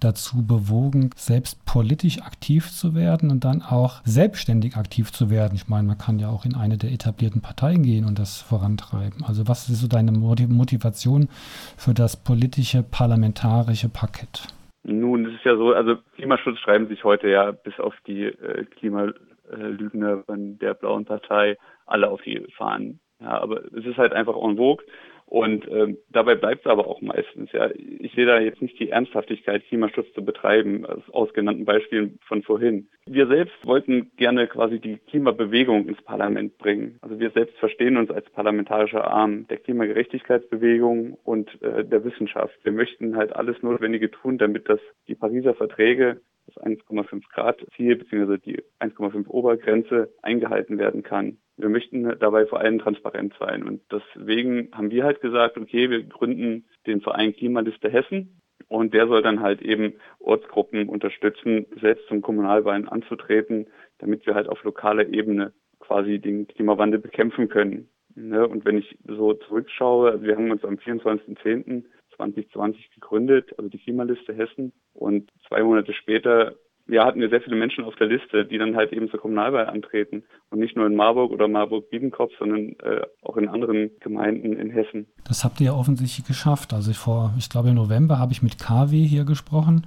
dazu 0.00 0.46
bewogen, 0.46 1.10
selbst 1.16 1.64
politisch 1.64 2.20
aktiv 2.20 2.70
zu 2.70 2.94
werden 2.94 3.30
und 3.30 3.44
dann 3.44 3.62
auch 3.62 4.02
selbstständig 4.04 4.76
aktiv 4.76 5.12
zu 5.12 5.30
werden? 5.30 5.54
Ich 5.54 5.68
meine, 5.68 5.86
man 5.86 5.98
kann 5.98 6.18
ja 6.18 6.28
auch 6.28 6.44
in 6.44 6.54
eine 6.54 6.76
der 6.76 6.92
etablierten 6.92 7.40
Parteien 7.40 7.82
gehen 7.82 8.04
und 8.04 8.18
das 8.18 8.40
vorantreiben. 8.40 9.24
Also 9.24 9.48
was 9.48 9.68
ist 9.68 9.80
so 9.80 9.88
deine 9.88 10.12
Motivation 10.12 11.28
für 11.76 11.94
das 11.94 12.16
politische 12.16 12.82
parlamentarische 12.82 13.88
Parkett? 13.88 14.48
Nun, 14.88 15.26
es 15.26 15.34
ist 15.34 15.44
ja 15.44 15.56
so, 15.56 15.72
also 15.72 15.96
Klimaschutz 16.14 16.58
schreiben 16.60 16.86
sich 16.86 17.02
heute 17.02 17.28
ja 17.28 17.50
bis 17.50 17.78
auf 17.80 17.94
die 18.06 18.26
äh, 18.26 18.64
Klima 18.66 19.12
äh, 19.50 19.56
Lügner 19.56 20.22
von 20.24 20.58
der 20.58 20.74
Blauen 20.74 21.04
Partei 21.04 21.56
alle 21.86 22.08
auf 22.08 22.22
die 22.22 22.46
Fahnen. 22.56 23.00
Ja, 23.20 23.40
aber 23.40 23.64
es 23.74 23.86
ist 23.86 23.96
halt 23.96 24.12
einfach 24.12 24.36
en 24.36 24.56
vogue. 24.56 24.84
Und 25.28 25.66
ähm, 25.68 25.98
dabei 26.10 26.36
bleibt 26.36 26.64
es 26.64 26.70
aber 26.70 26.86
auch 26.86 27.00
meistens. 27.00 27.50
Ja, 27.50 27.68
ich 27.74 28.12
sehe 28.14 28.26
da 28.26 28.38
jetzt 28.38 28.62
nicht 28.62 28.78
die 28.78 28.90
Ernsthaftigkeit, 28.90 29.64
Klimaschutz 29.64 30.12
zu 30.14 30.24
betreiben, 30.24 30.86
aus 31.10 31.32
genannten 31.32 31.64
Beispielen 31.64 32.20
von 32.28 32.44
vorhin. 32.44 32.88
Wir 33.06 33.26
selbst 33.26 33.56
wollten 33.64 34.12
gerne 34.16 34.46
quasi 34.46 34.78
die 34.78 34.98
Klimabewegung 34.98 35.88
ins 35.88 36.00
Parlament 36.02 36.56
bringen. 36.58 36.98
Also 37.00 37.18
wir 37.18 37.30
selbst 37.30 37.58
verstehen 37.58 37.96
uns 37.96 38.10
als 38.12 38.30
parlamentarischer 38.30 39.04
Arm 39.04 39.48
der 39.48 39.56
Klimagerechtigkeitsbewegung 39.56 41.14
und 41.24 41.60
äh, 41.60 41.84
der 41.84 42.04
Wissenschaft. 42.04 42.54
Wir 42.62 42.72
möchten 42.72 43.16
halt 43.16 43.34
alles 43.34 43.60
Notwendige 43.62 44.12
tun, 44.12 44.38
damit 44.38 44.68
das 44.68 44.80
die 45.08 45.16
Pariser 45.16 45.54
Verträge 45.54 46.20
1,5 46.62 47.22
Grad 47.32 47.64
Ziel 47.76 47.96
bzw. 47.96 48.38
die 48.38 48.62
1,5 48.80 49.28
Obergrenze 49.28 50.12
eingehalten 50.22 50.78
werden 50.78 51.02
kann. 51.02 51.38
Wir 51.56 51.68
möchten 51.68 52.18
dabei 52.18 52.46
vor 52.46 52.60
allem 52.60 52.78
transparent 52.78 53.34
sein 53.38 53.62
und 53.62 53.80
deswegen 53.90 54.68
haben 54.72 54.90
wir 54.90 55.04
halt 55.04 55.20
gesagt, 55.20 55.56
okay, 55.56 55.88
wir 55.90 56.02
gründen 56.02 56.66
den 56.86 57.00
Verein 57.00 57.34
Klimaliste 57.34 57.88
Hessen 57.88 58.40
und 58.68 58.92
der 58.92 59.06
soll 59.06 59.22
dann 59.22 59.40
halt 59.40 59.62
eben 59.62 59.94
Ortsgruppen 60.18 60.88
unterstützen, 60.88 61.66
selbst 61.80 62.06
zum 62.08 62.20
Kommunalwahlen 62.20 62.88
anzutreten, 62.88 63.68
damit 63.98 64.26
wir 64.26 64.34
halt 64.34 64.48
auf 64.48 64.62
lokaler 64.64 65.06
Ebene 65.08 65.52
quasi 65.78 66.18
den 66.18 66.46
Klimawandel 66.46 66.98
bekämpfen 66.98 67.48
können. 67.48 67.88
Und 68.16 68.64
wenn 68.64 68.78
ich 68.78 68.98
so 69.06 69.34
zurückschaue, 69.34 70.10
also 70.10 70.24
wir 70.24 70.36
haben 70.36 70.50
uns 70.50 70.64
am 70.64 70.76
24.10. 70.76 71.84
2020 72.16 72.90
gegründet, 72.90 73.54
also 73.58 73.68
die 73.68 73.78
Klimaliste 73.78 74.34
Hessen. 74.34 74.72
Und 74.94 75.30
zwei 75.48 75.62
Monate 75.62 75.92
später 75.92 76.56
ja, 76.88 77.04
hatten 77.04 77.20
wir 77.20 77.28
sehr 77.28 77.40
viele 77.40 77.56
Menschen 77.56 77.84
auf 77.84 77.96
der 77.96 78.06
Liste, 78.06 78.44
die 78.44 78.58
dann 78.58 78.76
halt 78.76 78.92
eben 78.92 79.10
zur 79.10 79.20
Kommunalwahl 79.20 79.66
antreten. 79.66 80.22
Und 80.50 80.60
nicht 80.60 80.76
nur 80.76 80.86
in 80.86 80.94
Marburg 80.94 81.32
oder 81.32 81.48
Marburg-Biedenkopf, 81.48 82.32
sondern 82.38 82.76
äh, 82.80 83.02
auch 83.22 83.36
in 83.36 83.48
anderen 83.48 83.90
Gemeinden 84.00 84.52
in 84.52 84.70
Hessen. 84.70 85.06
Das 85.26 85.42
habt 85.42 85.60
ihr 85.60 85.66
ja 85.66 85.72
offensichtlich 85.72 86.26
geschafft. 86.26 86.72
Also 86.72 86.92
vor, 86.92 87.34
ich 87.38 87.50
glaube 87.50 87.70
im 87.70 87.74
November 87.74 88.18
habe 88.18 88.32
ich 88.32 88.42
mit 88.42 88.58
KW 88.58 89.02
hier 89.02 89.24
gesprochen, 89.24 89.86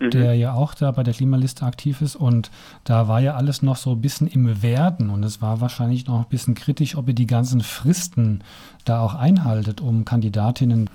mhm. 0.00 0.10
der 0.10 0.34
ja 0.34 0.54
auch 0.54 0.74
da 0.74 0.90
bei 0.90 1.04
der 1.04 1.14
Klimaliste 1.14 1.64
aktiv 1.64 2.00
ist. 2.00 2.16
Und 2.16 2.50
da 2.84 3.06
war 3.06 3.20
ja 3.20 3.34
alles 3.34 3.62
noch 3.62 3.76
so 3.76 3.92
ein 3.92 4.00
bisschen 4.00 4.26
im 4.26 4.62
Werden. 4.64 5.10
Und 5.10 5.22
es 5.22 5.40
war 5.40 5.60
wahrscheinlich 5.60 6.08
noch 6.08 6.24
ein 6.24 6.28
bisschen 6.28 6.54
kritisch, 6.54 6.96
ob 6.96 7.06
ihr 7.06 7.14
die 7.14 7.28
ganzen 7.28 7.60
Fristen 7.60 8.42
da 8.84 9.00
auch 9.00 9.14
einhaltet, 9.14 9.80
um 9.80 10.04
Kandidatinnen 10.04 10.90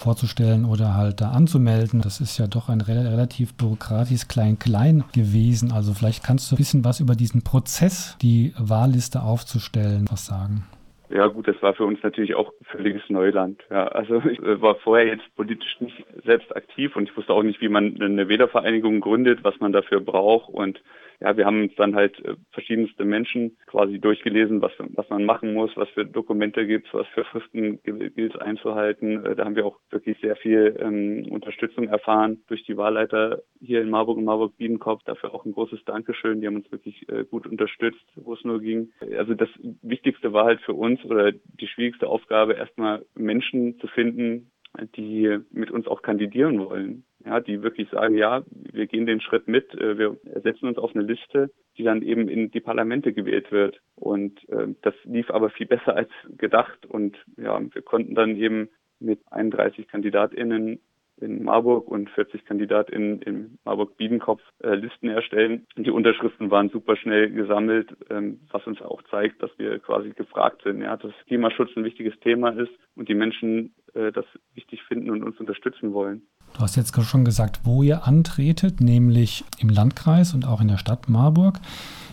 vorzustellen 0.00 0.64
oder 0.64 0.94
halt 0.94 1.20
da 1.20 1.30
anzumelden. 1.30 2.00
Das 2.00 2.20
ist 2.20 2.38
ja 2.38 2.46
doch 2.46 2.68
ein 2.68 2.80
relativ 2.80 3.54
bürokratisches 3.54 4.28
Klein-Klein 4.28 5.04
gewesen. 5.12 5.72
Also 5.72 5.92
vielleicht 5.92 6.24
kannst 6.24 6.50
du 6.50 6.56
ein 6.56 6.58
bisschen 6.58 6.84
was 6.84 7.00
über 7.00 7.14
diesen 7.14 7.42
Prozess, 7.42 8.16
die 8.22 8.52
Wahlliste 8.58 9.22
aufzustellen, 9.22 10.06
was 10.10 10.26
sagen. 10.26 10.64
Ja 11.10 11.26
gut, 11.26 11.48
das 11.48 11.60
war 11.60 11.74
für 11.74 11.84
uns 11.84 12.00
natürlich 12.04 12.36
auch 12.36 12.52
völliges 12.62 13.02
Neuland. 13.08 13.60
Ja, 13.68 13.88
also 13.88 14.22
ich 14.30 14.38
äh, 14.38 14.60
war 14.60 14.76
vorher 14.76 15.06
jetzt 15.06 15.24
politisch 15.36 15.80
nicht 15.80 16.04
selbst 16.24 16.54
aktiv 16.56 16.94
und 16.96 17.08
ich 17.08 17.16
wusste 17.16 17.32
auch 17.32 17.42
nicht, 17.42 17.60
wie 17.60 17.68
man 17.68 18.00
eine 18.00 18.28
Wählervereinigung 18.28 19.00
gründet, 19.00 19.42
was 19.42 19.58
man 19.60 19.72
dafür 19.72 20.00
braucht 20.00 20.48
und 20.48 20.80
ja, 21.20 21.36
wir 21.36 21.44
haben 21.44 21.62
uns 21.62 21.74
dann 21.76 21.94
halt 21.94 22.18
äh, 22.24 22.36
verschiedenste 22.52 23.04
Menschen 23.04 23.56
quasi 23.66 23.98
durchgelesen, 23.98 24.62
was, 24.62 24.72
was 24.78 25.08
man 25.10 25.24
machen 25.24 25.54
muss, 25.54 25.70
was 25.76 25.88
für 25.90 26.06
Dokumente 26.06 26.66
gibt 26.66 26.92
was 26.92 27.06
für 27.08 27.24
Fristen 27.24 27.80
gilt 27.82 28.40
einzuhalten. 28.40 29.24
Äh, 29.24 29.36
da 29.36 29.44
haben 29.44 29.56
wir 29.56 29.66
auch 29.66 29.78
wirklich 29.90 30.18
sehr 30.20 30.36
viel 30.36 30.76
ähm, 30.80 31.26
Unterstützung 31.30 31.88
erfahren 31.88 32.42
durch 32.48 32.64
die 32.64 32.76
Wahlleiter 32.76 33.42
hier 33.60 33.82
in 33.82 33.90
Marburg 33.90 34.18
und 34.18 34.24
Marburg-Biedenkopf. 34.24 35.02
Dafür 35.04 35.34
auch 35.34 35.44
ein 35.44 35.52
großes 35.52 35.84
Dankeschön. 35.84 36.40
Die 36.40 36.46
haben 36.46 36.56
uns 36.56 36.70
wirklich 36.72 37.08
äh, 37.08 37.24
gut 37.24 37.46
unterstützt, 37.46 38.04
wo 38.16 38.34
es 38.34 38.44
nur 38.44 38.60
ging. 38.60 38.90
Also 39.18 39.34
das 39.34 39.48
Wichtigste 39.82 40.32
war 40.32 40.44
halt 40.44 40.60
für 40.62 40.74
uns 40.74 41.04
oder 41.04 41.32
die 41.32 41.66
schwierigste 41.66 42.08
Aufgabe, 42.08 42.54
erstmal 42.54 43.04
Menschen 43.14 43.78
zu 43.80 43.86
finden, 43.88 44.50
die 44.96 45.38
mit 45.50 45.70
uns 45.70 45.86
auch 45.86 46.02
kandidieren 46.02 46.58
wollen. 46.60 47.04
Ja, 47.24 47.40
die 47.40 47.62
wirklich 47.62 47.90
sagen, 47.90 48.16
ja, 48.16 48.42
wir 48.50 48.86
gehen 48.86 49.04
den 49.04 49.20
Schritt 49.20 49.46
mit, 49.46 49.74
äh, 49.74 49.98
wir 49.98 50.16
setzen 50.42 50.68
uns 50.68 50.78
auf 50.78 50.94
eine 50.94 51.04
Liste, 51.04 51.50
die 51.76 51.82
dann 51.82 52.02
eben 52.02 52.28
in 52.28 52.50
die 52.50 52.60
Parlamente 52.60 53.12
gewählt 53.12 53.52
wird. 53.52 53.80
Und 53.94 54.48
äh, 54.48 54.68
das 54.82 54.94
lief 55.04 55.30
aber 55.30 55.50
viel 55.50 55.66
besser 55.66 55.94
als 55.94 56.10
gedacht. 56.38 56.86
Und 56.86 57.18
ja, 57.36 57.60
wir 57.60 57.82
konnten 57.82 58.14
dann 58.14 58.36
eben 58.36 58.70
mit 59.00 59.20
31 59.30 59.88
KandidatInnen 59.88 60.80
in 61.22 61.44
Marburg 61.44 61.88
und 61.88 62.10
40 62.10 62.44
KandidatInnen 62.44 63.22
in 63.22 63.58
Marburg-Biedenkopf 63.64 64.40
äh, 64.62 64.74
Listen 64.74 65.08
erstellen. 65.08 65.66
Die 65.76 65.90
Unterschriften 65.90 66.50
waren 66.50 66.70
super 66.70 66.96
schnell 66.96 67.30
gesammelt, 67.30 67.94
ähm, 68.10 68.40
was 68.50 68.66
uns 68.66 68.80
auch 68.82 69.02
zeigt, 69.10 69.42
dass 69.42 69.50
wir 69.58 69.78
quasi 69.78 70.10
gefragt 70.10 70.62
sind, 70.64 70.82
ja, 70.82 70.96
dass 70.96 71.12
Klimaschutz 71.26 71.70
ein 71.76 71.84
wichtiges 71.84 72.18
Thema 72.20 72.50
ist 72.50 72.72
und 72.96 73.08
die 73.08 73.14
Menschen 73.14 73.74
äh, 73.94 74.12
das 74.12 74.26
wichtig 74.54 74.82
finden 74.84 75.10
und 75.10 75.22
uns 75.22 75.38
unterstützen 75.40 75.92
wollen. 75.92 76.22
Du 76.54 76.60
hast 76.60 76.76
jetzt 76.76 76.94
schon 77.04 77.24
gesagt, 77.24 77.60
wo 77.64 77.82
ihr 77.82 78.06
antretet, 78.06 78.80
nämlich 78.80 79.44
im 79.60 79.68
Landkreis 79.68 80.34
und 80.34 80.44
auch 80.46 80.60
in 80.60 80.68
der 80.68 80.78
Stadt 80.78 81.08
Marburg. 81.08 81.56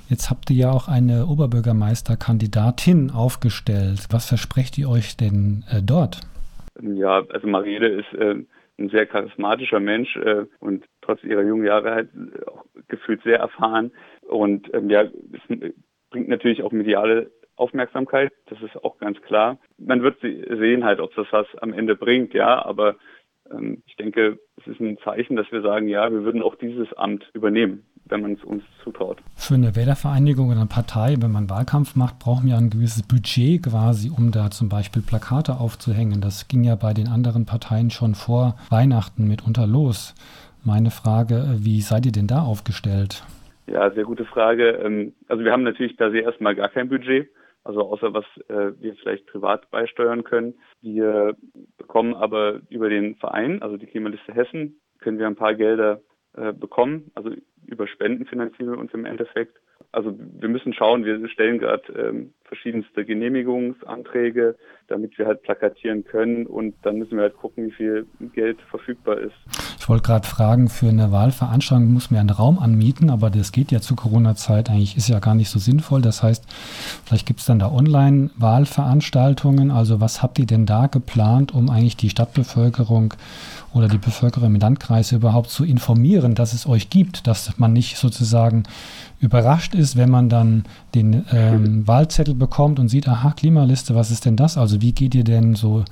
Jetzt 0.09 0.29
habt 0.29 0.49
ihr 0.49 0.55
ja 0.55 0.71
auch 0.71 0.87
eine 0.87 1.25
Oberbürgermeisterkandidatin 1.25 3.11
aufgestellt. 3.11 4.07
Was 4.09 4.29
versprecht 4.29 4.77
ihr 4.77 4.89
euch 4.89 5.17
denn 5.17 5.65
äh, 5.69 5.81
dort? 5.83 6.21
Ja, 6.81 7.23
also 7.29 7.47
Mariede 7.47 7.87
ist 7.87 8.13
äh, 8.13 8.35
ein 8.79 8.89
sehr 8.89 9.05
charismatischer 9.05 9.79
Mensch 9.79 10.15
äh, 10.17 10.45
und 10.59 10.85
trotz 11.01 11.23
ihrer 11.23 11.43
jungen 11.43 11.65
Jahre 11.65 11.91
halt 11.91 12.09
auch 12.47 12.65
gefühlt 12.87 13.23
sehr 13.23 13.39
erfahren. 13.39 13.91
Und 14.27 14.73
ähm, 14.73 14.89
ja, 14.89 15.03
es 15.03 15.71
bringt 16.09 16.29
natürlich 16.29 16.63
auch 16.63 16.71
mediale 16.71 17.31
Aufmerksamkeit, 17.55 18.31
das 18.47 18.61
ist 18.61 18.83
auch 18.83 18.99
ganz 18.99 19.19
klar. 19.23 19.57
Man 19.77 20.03
wird 20.03 20.19
sehen 20.21 20.83
halt, 20.83 20.99
ob 20.99 21.13
das 21.15 21.27
was 21.31 21.47
am 21.57 21.73
Ende 21.73 21.95
bringt, 21.95 22.33
ja, 22.35 22.63
aber 22.63 22.95
ähm, 23.51 23.81
ich 23.87 23.95
denke, 23.95 24.39
es 24.57 24.67
ist 24.67 24.79
ein 24.79 24.97
Zeichen, 24.99 25.35
dass 25.35 25.51
wir 25.51 25.61
sagen, 25.61 25.87
ja, 25.87 26.11
wir 26.11 26.23
würden 26.23 26.43
auch 26.43 26.55
dieses 26.55 26.93
Amt 26.93 27.29
übernehmen. 27.33 27.85
Wenn 28.09 28.21
man 28.21 28.33
es 28.33 28.43
uns 28.43 28.63
zutraut. 28.83 29.17
Für 29.35 29.55
eine 29.55 29.75
Wählervereinigung 29.75 30.47
oder 30.49 30.57
eine 30.57 30.67
Partei, 30.67 31.15
wenn 31.19 31.31
man 31.31 31.49
Wahlkampf 31.49 31.95
macht, 31.95 32.19
braucht 32.19 32.43
man 32.43 32.51
ja 32.51 32.57
ein 32.57 32.69
gewisses 32.69 33.03
Budget 33.03 33.63
quasi, 33.63 34.09
um 34.09 34.31
da 34.31 34.49
zum 34.49 34.69
Beispiel 34.69 35.01
Plakate 35.01 35.59
aufzuhängen. 35.59 36.21
Das 36.21 36.47
ging 36.47 36.63
ja 36.63 36.75
bei 36.75 36.93
den 36.93 37.07
anderen 37.07 37.45
Parteien 37.45 37.89
schon 37.89 38.15
vor 38.15 38.55
Weihnachten 38.69 39.27
mitunter 39.27 39.67
los. 39.67 40.15
Meine 40.63 40.91
Frage, 40.91 41.45
wie 41.59 41.81
seid 41.81 42.05
ihr 42.05 42.11
denn 42.11 42.27
da 42.27 42.41
aufgestellt? 42.41 43.23
Ja, 43.67 43.91
sehr 43.91 44.05
gute 44.05 44.25
Frage. 44.25 44.69
Ähm, 44.83 45.13
also 45.27 45.43
wir 45.43 45.51
haben 45.51 45.63
natürlich 45.63 45.97
per 45.97 46.11
se 46.11 46.19
erstmal 46.19 46.55
gar 46.55 46.69
kein 46.69 46.89
Budget, 46.89 47.29
also 47.63 47.81
außer 47.81 48.13
was 48.13 48.25
äh, 48.47 48.71
wir 48.81 48.95
vielleicht 48.95 49.27
privat 49.27 49.69
beisteuern 49.71 50.23
können. 50.23 50.55
Wir 50.81 51.35
bekommen 51.77 52.15
aber 52.15 52.61
über 52.69 52.89
den 52.89 53.15
Verein, 53.15 53.61
also 53.61 53.77
die 53.77 53.85
Klimaliste 53.85 54.33
Hessen, 54.33 54.79
können 54.99 55.19
wir 55.19 55.27
ein 55.27 55.35
paar 55.35 55.53
Gelder 55.53 56.01
äh, 56.33 56.53
bekommen. 56.53 57.11
Also 57.15 57.31
über 57.67 57.87
Spenden 57.87 58.25
finanzieren 58.25 58.71
wir 58.71 58.77
uns 58.77 58.93
im 58.93 59.05
Endeffekt. 59.05 59.57
Also 59.91 60.13
wir 60.17 60.49
müssen 60.49 60.73
schauen, 60.73 61.05
wir 61.05 61.29
stellen 61.29 61.59
gerade 61.59 61.83
ähm, 61.93 62.33
verschiedenste 62.43 63.05
Genehmigungsanträge, 63.05 64.55
damit 64.87 65.17
wir 65.17 65.25
halt 65.25 65.43
plakatieren 65.43 66.03
können 66.03 66.45
und 66.45 66.75
dann 66.83 66.97
müssen 66.97 67.15
wir 67.17 67.23
halt 67.23 67.37
gucken, 67.37 67.67
wie 67.67 67.71
viel 67.71 68.05
Geld 68.33 68.59
verfügbar 68.69 69.19
ist. 69.19 69.35
Ich 69.79 69.89
wollte 69.89 70.03
gerade 70.03 70.27
fragen, 70.27 70.67
für 70.67 70.89
eine 70.89 71.13
Wahlveranstaltung 71.13 71.93
muss 71.93 72.11
man 72.11 72.19
einen 72.19 72.29
Raum 72.29 72.59
anmieten, 72.59 73.09
aber 73.09 73.29
das 73.29 73.53
geht 73.53 73.71
ja 73.71 73.79
zu 73.79 73.95
Corona-Zeit 73.95 74.69
eigentlich, 74.69 74.97
ist 74.97 75.07
ja 75.07 75.19
gar 75.19 75.33
nicht 75.33 75.49
so 75.49 75.59
sinnvoll. 75.59 76.01
Das 76.01 76.23
heißt, 76.23 76.45
vielleicht 77.05 77.25
gibt 77.25 77.39
es 77.39 77.45
dann 77.45 77.59
da 77.59 77.71
Online-Wahlveranstaltungen. 77.71 79.71
Also 79.71 80.01
was 80.01 80.21
habt 80.21 80.39
ihr 80.39 80.45
denn 80.45 80.65
da 80.65 80.87
geplant, 80.87 81.53
um 81.53 81.69
eigentlich 81.69 81.95
die 81.95 82.09
Stadtbevölkerung 82.09 83.13
oder 83.73 83.87
die 83.87 83.97
Bevölkerung 83.97 84.55
im 84.55 84.59
Landkreis 84.59 85.13
überhaupt 85.13 85.49
zu 85.49 85.63
informieren, 85.63 86.35
dass 86.35 86.53
es 86.53 86.67
euch 86.67 86.89
gibt, 86.89 87.27
dass 87.27 87.57
man 87.57 87.71
nicht 87.71 87.95
sozusagen 87.97 88.63
überrascht 89.21 89.73
ist, 89.75 89.97
wenn 89.97 90.09
man 90.09 90.29
dann 90.29 90.63
den 90.93 91.25
ähm, 91.33 91.87
Wahlzettel 91.87 92.35
bekommt 92.35 92.79
und 92.79 92.87
sieht, 92.87 93.07
aha, 93.07 93.33
Klimaliste, 93.37 93.95
was 93.95 94.11
ist 94.11 94.25
denn 94.25 94.35
das? 94.35 94.57
Also 94.57 94.81
wie 94.81 94.93
geht 94.93 95.15
ihr 95.15 95.23
denn 95.23 95.55
so 95.55 95.83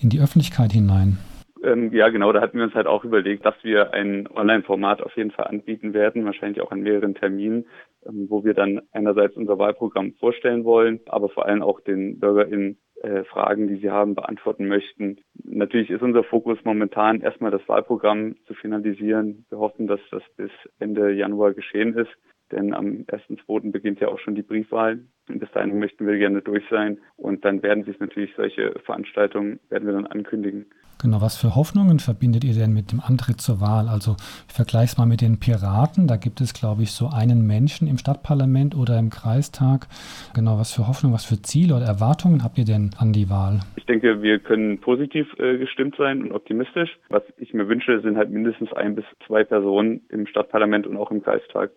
in 0.00 0.08
die 0.08 0.20
Öffentlichkeit 0.20 0.72
hinein? 0.72 1.18
Ähm, 1.64 1.92
ja, 1.92 2.08
genau, 2.08 2.32
da 2.32 2.40
hatten 2.40 2.58
wir 2.58 2.64
uns 2.64 2.74
halt 2.74 2.88
auch 2.88 3.04
überlegt, 3.04 3.46
dass 3.46 3.54
wir 3.62 3.94
ein 3.94 4.26
Online-Format 4.26 5.00
auf 5.00 5.16
jeden 5.16 5.30
Fall 5.30 5.46
anbieten 5.46 5.94
werden, 5.94 6.24
wahrscheinlich 6.24 6.60
auch 6.60 6.72
an 6.72 6.80
mehreren 6.80 7.14
Terminen, 7.14 7.66
ähm, 8.04 8.26
wo 8.28 8.44
wir 8.44 8.54
dann 8.54 8.80
einerseits 8.90 9.36
unser 9.36 9.58
Wahlprogramm 9.58 10.14
vorstellen 10.18 10.64
wollen, 10.64 11.00
aber 11.06 11.28
vor 11.28 11.46
allem 11.46 11.62
auch 11.62 11.78
den 11.80 12.18
BürgerInnen 12.18 12.78
äh, 13.02 13.22
Fragen, 13.24 13.68
die 13.68 13.76
sie 13.76 13.90
haben, 13.90 14.16
beantworten 14.16 14.66
möchten. 14.66 15.20
Natürlich 15.44 15.90
ist 15.90 16.02
unser 16.02 16.24
Fokus 16.24 16.58
momentan 16.64 17.20
erstmal 17.20 17.52
das 17.52 17.66
Wahlprogramm 17.68 18.34
zu 18.46 18.54
finalisieren. 18.54 19.46
Wir 19.48 19.58
hoffen, 19.58 19.86
dass 19.86 20.00
das 20.10 20.22
bis 20.36 20.50
Ende 20.80 21.12
Januar 21.12 21.54
geschehen 21.54 21.94
ist 21.94 22.10
denn 22.52 22.74
am 22.74 23.04
1.2. 23.08 23.72
beginnt 23.72 24.00
ja 24.00 24.08
auch 24.08 24.18
schon 24.20 24.34
die 24.34 24.42
Briefwahl. 24.42 25.00
Und 25.28 25.38
bis 25.38 25.50
dahin 25.52 25.78
möchten 25.78 26.06
wir 26.06 26.18
gerne 26.18 26.42
durch 26.42 26.64
sein. 26.70 26.98
Und 27.16 27.44
dann 27.44 27.62
werden 27.62 27.84
sich 27.84 27.98
natürlich 27.98 28.32
solche 28.36 28.74
Veranstaltungen, 28.84 29.60
werden 29.70 29.86
wir 29.86 29.94
dann 29.94 30.06
ankündigen. 30.06 30.66
Genau, 31.02 31.20
was 31.20 31.36
für 31.36 31.56
Hoffnungen 31.56 31.98
verbindet 31.98 32.44
ihr 32.44 32.54
denn 32.54 32.72
mit 32.72 32.92
dem 32.92 33.00
Antritt 33.00 33.40
zur 33.40 33.60
Wahl? 33.60 33.88
Also 33.88 34.14
ich 34.46 34.54
vergleiche 34.54 34.92
es 34.92 34.98
mal 34.98 35.06
mit 35.06 35.20
den 35.20 35.40
Piraten. 35.40 36.06
Da 36.06 36.16
gibt 36.16 36.40
es, 36.40 36.54
glaube 36.54 36.82
ich, 36.82 36.92
so 36.92 37.08
einen 37.12 37.44
Menschen 37.44 37.88
im 37.88 37.98
Stadtparlament 37.98 38.76
oder 38.76 39.00
im 39.00 39.10
Kreistag. 39.10 39.88
Genau, 40.32 40.60
was 40.60 40.72
für 40.72 40.86
Hoffnungen, 40.86 41.12
was 41.12 41.24
für 41.24 41.42
Ziele 41.42 41.74
oder 41.74 41.86
Erwartungen 41.86 42.44
habt 42.44 42.56
ihr 42.56 42.64
denn 42.64 42.90
an 42.98 43.12
die 43.12 43.28
Wahl? 43.28 43.60
Ich 43.74 43.86
denke, 43.86 44.22
wir 44.22 44.38
können 44.38 44.78
positiv 44.78 45.26
äh, 45.40 45.58
gestimmt 45.58 45.96
sein 45.98 46.22
und 46.22 46.30
optimistisch. 46.30 46.96
Was 47.08 47.24
ich 47.36 47.52
mir 47.52 47.66
wünsche, 47.68 48.00
sind 48.00 48.16
halt 48.16 48.30
mindestens 48.30 48.72
ein 48.72 48.94
bis 48.94 49.04
zwei 49.26 49.42
Personen 49.42 50.02
im 50.08 50.28
Stadtparlament 50.28 50.86
und 50.86 50.96
auch 50.96 51.10
im 51.10 51.20
Kreistag, 51.20 51.72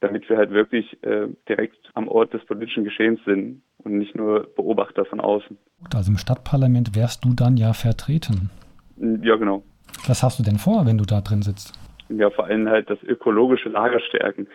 damit 0.00 0.28
wir 0.28 0.36
halt 0.36 0.50
wirklich 0.50 1.02
äh, 1.02 1.28
direkt 1.48 1.78
am 1.94 2.08
Ort 2.08 2.34
des 2.34 2.44
politischen 2.44 2.84
Geschehens 2.84 3.20
sind 3.24 3.62
und 3.78 3.98
nicht 3.98 4.14
nur 4.14 4.48
Beobachter 4.56 5.04
von 5.04 5.20
außen. 5.20 5.56
Also 5.94 6.10
im 6.10 6.18
Stadtparlament 6.18 6.96
wärst 6.96 7.24
du 7.24 7.34
dann 7.34 7.56
ja 7.56 7.72
vertreten. 7.72 8.50
Ja, 8.96 9.36
genau. 9.36 9.62
Was 10.06 10.22
hast 10.22 10.38
du 10.38 10.42
denn 10.42 10.58
vor, 10.58 10.86
wenn 10.86 10.98
du 10.98 11.04
da 11.04 11.20
drin 11.20 11.42
sitzt? 11.42 11.78
Ja, 12.08 12.30
vor 12.30 12.46
allem 12.46 12.68
halt 12.68 12.90
das 12.90 13.02
ökologische 13.02 13.68
Lager 13.68 14.00
stärken. 14.00 14.46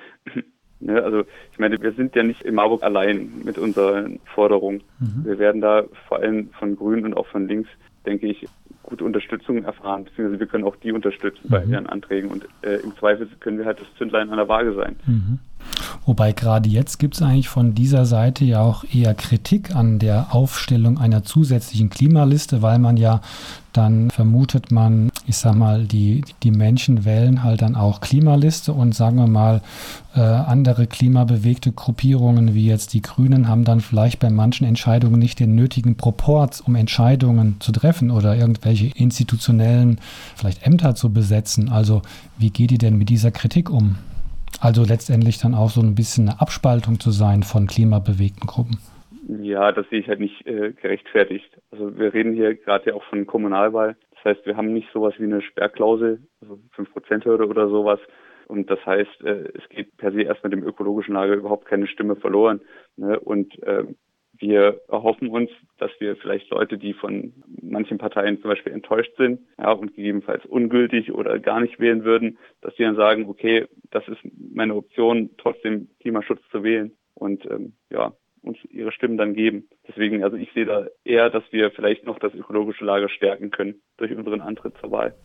ja, 0.80 0.95
also 1.04 1.24
ich 1.52 1.60
meine, 1.60 1.82
wir 1.82 1.93
sind 1.93 2.15
ja 2.15 2.24
nicht 2.24 2.41
in 2.41 2.56
Marburg 2.56 2.84
allein 2.84 3.32
mit 3.43 3.58
unseren 3.58 4.19
Forderungen. 4.34 4.84
Mhm. 5.00 5.26
Wir 5.26 5.39
werden 5.39 5.62
da 5.62 5.84
vor 6.08 6.19
allem 6.19 6.50
von 6.60 6.76
Grünen 6.76 7.06
und 7.06 7.13
auch 7.15 7.28
von 7.28 7.47
links, 7.47 7.69
denke 8.06 8.28
ich, 8.28 8.48
gute 8.84 9.04
Unterstützung 9.04 9.64
erfahren, 9.64 10.06
beziehungsweise 10.06 10.40
wir 10.40 10.48
können 10.48 10.64
auch 10.64 10.76
die 10.78 10.92
unterstützen 10.92 11.42
mhm. 11.44 11.50
bei 11.50 11.64
ihren 11.64 11.88
Anträgen 11.88 12.32
und 12.32 12.46
äh, 12.62 12.78
im 12.78 12.96
Zweifel 12.98 13.28
können 13.40 13.58
wir 13.58 13.66
halt 13.66 13.80
das 13.80 13.88
Zündlein 13.98 14.30
an 14.30 14.38
der 14.38 14.48
Waage 14.48 14.74
sein. 14.74 14.96
Mhm. 15.06 15.40
Wobei 16.05 16.32
gerade 16.34 16.69
jetzt 16.69 16.99
gibt 16.99 17.15
es 17.15 17.21
eigentlich 17.21 17.49
von 17.49 17.75
dieser 17.75 18.05
Seite 18.05 18.45
ja 18.45 18.62
auch 18.62 18.84
eher 18.91 19.13
Kritik 19.13 19.75
an 19.75 19.99
der 19.99 20.34
Aufstellung 20.34 20.97
einer 20.97 21.23
zusätzlichen 21.23 21.89
Klimaliste, 21.89 22.62
weil 22.62 22.79
man 22.79 22.97
ja 22.97 23.21
dann 23.73 24.10
vermutet 24.10 24.71
man, 24.71 25.12
ich 25.27 25.38
sag 25.38 25.55
mal, 25.55 25.86
die, 25.86 26.23
die 26.41 26.51
Menschen 26.51 27.05
wählen 27.05 27.43
halt 27.43 27.62
dann 27.62 27.75
auch 27.75 28.01
Klimaliste 28.01 28.73
und 28.73 28.95
sagen 28.95 29.17
wir 29.17 29.27
mal, 29.27 29.62
äh, 30.15 30.21
andere 30.21 30.88
klimabewegte 30.88 31.71
Gruppierungen 31.71 32.55
wie 32.55 32.65
jetzt 32.65 32.93
die 32.93 33.01
Grünen 33.01 33.47
haben 33.47 33.63
dann 33.63 33.79
vielleicht 33.79 34.19
bei 34.19 34.29
manchen 34.29 34.65
Entscheidungen 34.65 35.19
nicht 35.19 35.39
den 35.39 35.53
nötigen 35.53 35.95
Proports, 35.95 36.62
um 36.62 36.75
Entscheidungen 36.75 37.58
zu 37.60 37.71
treffen 37.71 38.10
oder 38.10 38.36
irgendwelche 38.36 38.88
institutionellen 38.88 39.99
vielleicht 40.36 40.65
Ämter 40.65 40.95
zu 40.95 41.13
besetzen. 41.13 41.69
Also 41.69 42.01
wie 42.38 42.49
geht 42.49 42.71
ihr 42.71 42.79
denn 42.79 42.97
mit 42.97 43.10
dieser 43.10 43.32
Kritik 43.32 43.69
um? 43.69 43.97
Also 44.62 44.84
letztendlich 44.84 45.40
dann 45.40 45.56
auch 45.56 45.70
so 45.70 45.82
ein 45.82 45.96
bisschen 45.96 46.30
eine 46.30 46.42
Abspaltung 46.42 47.00
zu 47.00 47.12
sein 47.12 47.44
von 47.44 47.68
klimabewegten 47.68 48.48
Gruppen. 48.48 48.80
Ja, 49.42 49.72
das 49.72 49.88
sehe 49.90 50.00
ich 50.00 50.08
halt 50.08 50.20
nicht 50.20 50.46
äh, 50.48 50.74
gerechtfertigt. 50.74 51.50
Also 51.72 51.98
wir 51.98 52.14
reden 52.14 52.34
hier 52.34 52.56
gerade 52.56 52.90
ja 52.90 52.96
auch 52.96 53.04
von 53.04 53.28
Kommunalwahl. 53.28 53.96
Das 54.16 54.26
heißt, 54.26 54.46
wir 54.46 54.58
haben 54.58 54.74
nicht 54.74 54.90
sowas 54.92 55.14
wie 55.18 55.26
eine 55.26 55.42
Sperrklausel, 55.42 56.22
also 56.42 56.60
5%-Hürde 56.76 57.48
oder 57.48 57.70
sowas. 57.70 58.00
Und 58.48 58.72
das 58.72 58.84
heißt, 58.86 59.22
äh, 59.24 59.50
es 59.54 59.70
geht 59.70 59.96
per 59.98 60.12
se 60.12 60.24
erst 60.24 60.44
mit 60.44 60.54
dem 60.54 60.64
ökologischen 60.64 61.14
Lager 61.14 61.36
überhaupt 61.36 61.68
keine 61.68 61.86
Stimme 61.86 62.16
verloren. 62.16 62.62
Ne? 62.98 63.20
Und 63.20 63.62
äh, 63.62 63.84
wir 64.39 64.82
erhoffen 64.88 65.30
uns, 65.30 65.49
dass 65.78 65.91
wir 65.99 66.15
vielleicht 66.15 66.49
Leute, 66.49 66.78
die 66.78 66.93
von 66.93 67.34
manchen 67.62 67.97
Parteien 67.97 68.41
zum 68.41 68.49
Beispiel 68.49 68.73
enttäuscht 68.73 69.15
sind, 69.17 69.41
ja, 69.58 69.71
und 69.71 69.95
gegebenenfalls 69.95 70.45
ungültig 70.45 71.12
oder 71.13 71.39
gar 71.39 71.60
nicht 71.60 71.80
wählen 71.80 72.04
würden, 72.04 72.38
dass 72.62 72.73
die 72.75 72.84
dann 72.84 72.95
sagen, 72.95 73.25
okay, 73.28 73.65
das 73.91 74.08
ist 74.08 74.19
meine 74.54 74.75
Option, 74.75 75.32
trotzdem 75.38 75.89
Klimaschutz 75.99 76.41
zu 76.52 76.63
wählen. 76.63 76.91
Und 77.13 77.45
ähm, 77.52 77.73
ja, 77.89 78.13
uns 78.41 78.58
ihre 78.69 78.91
Stimmen 78.91 79.17
dann 79.17 79.34
geben. 79.34 79.67
Deswegen, 79.88 80.23
also 80.23 80.38
ich 80.38 80.52
sehe 80.54 80.65
da 80.65 80.88
eher, 81.04 81.30
dass 81.30 81.43
wir 81.52 81.71
vielleicht 81.71 82.06
noch 82.06 82.19
das 82.19 82.34
ökologische 82.34 82.86
Lager 82.86 83.10
stärken 83.10 83.52
können 83.52 83.82
durch 83.97 84.15
unseren 84.15 84.41
Antritt 84.41 84.78
zur 84.80 84.91
Wahl. 84.91 85.15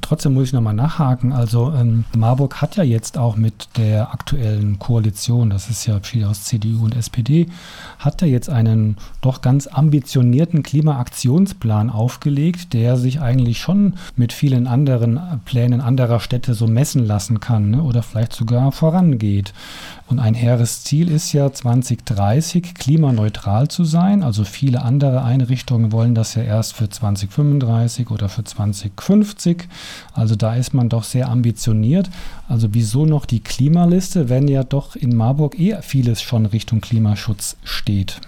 Trotzdem 0.00 0.34
muss 0.34 0.48
ich 0.48 0.52
nochmal 0.52 0.74
nachhaken. 0.74 1.32
Also 1.32 1.72
ähm, 1.72 2.04
Marburg 2.16 2.62
hat 2.62 2.76
ja 2.76 2.84
jetzt 2.84 3.18
auch 3.18 3.34
mit 3.34 3.68
der 3.76 4.12
aktuellen 4.12 4.78
Koalition, 4.78 5.50
das 5.50 5.70
ist 5.70 5.86
ja 5.86 5.98
viel 6.00 6.24
aus 6.24 6.44
CDU 6.44 6.84
und 6.84 6.94
SPD, 6.94 7.48
hat 7.98 8.22
ja 8.22 8.28
jetzt 8.28 8.48
einen 8.48 8.96
doch 9.20 9.40
ganz 9.40 9.66
ambitionierten 9.66 10.62
Klimaaktionsplan 10.62 11.90
aufgelegt, 11.90 12.74
der 12.74 12.96
sich 12.96 13.20
eigentlich 13.20 13.58
schon 13.58 13.94
mit 14.14 14.32
vielen 14.32 14.68
anderen 14.68 15.18
Plänen 15.44 15.80
anderer 15.80 16.20
Städte 16.20 16.54
so 16.54 16.68
messen 16.68 17.04
lassen 17.04 17.40
kann 17.40 17.70
ne? 17.70 17.82
oder 17.82 18.04
vielleicht 18.04 18.34
sogar 18.34 18.70
vorangeht. 18.70 19.52
Und 20.12 20.18
ein 20.18 20.34
hehres 20.34 20.84
Ziel 20.84 21.10
ist 21.10 21.32
ja 21.32 21.50
2030 21.50 22.74
klimaneutral 22.74 23.68
zu 23.68 23.84
sein. 23.84 24.22
Also 24.22 24.44
viele 24.44 24.82
andere 24.82 25.24
Einrichtungen 25.24 25.90
wollen 25.90 26.14
das 26.14 26.34
ja 26.34 26.42
erst 26.42 26.74
für 26.74 26.90
2035 26.90 28.10
oder 28.10 28.28
für 28.28 28.44
2050. 28.44 29.68
Also 30.12 30.36
da 30.36 30.54
ist 30.54 30.74
man 30.74 30.90
doch 30.90 31.04
sehr 31.04 31.30
ambitioniert. 31.30 32.10
Also 32.46 32.74
wieso 32.74 33.06
noch 33.06 33.24
die 33.24 33.40
Klimaliste, 33.40 34.28
wenn 34.28 34.48
ja 34.48 34.64
doch 34.64 34.96
in 34.96 35.16
Marburg 35.16 35.58
eher 35.58 35.82
vieles 35.82 36.20
schon 36.20 36.44
Richtung 36.44 36.82
Klimaschutz 36.82 37.56
steht? 37.64 38.20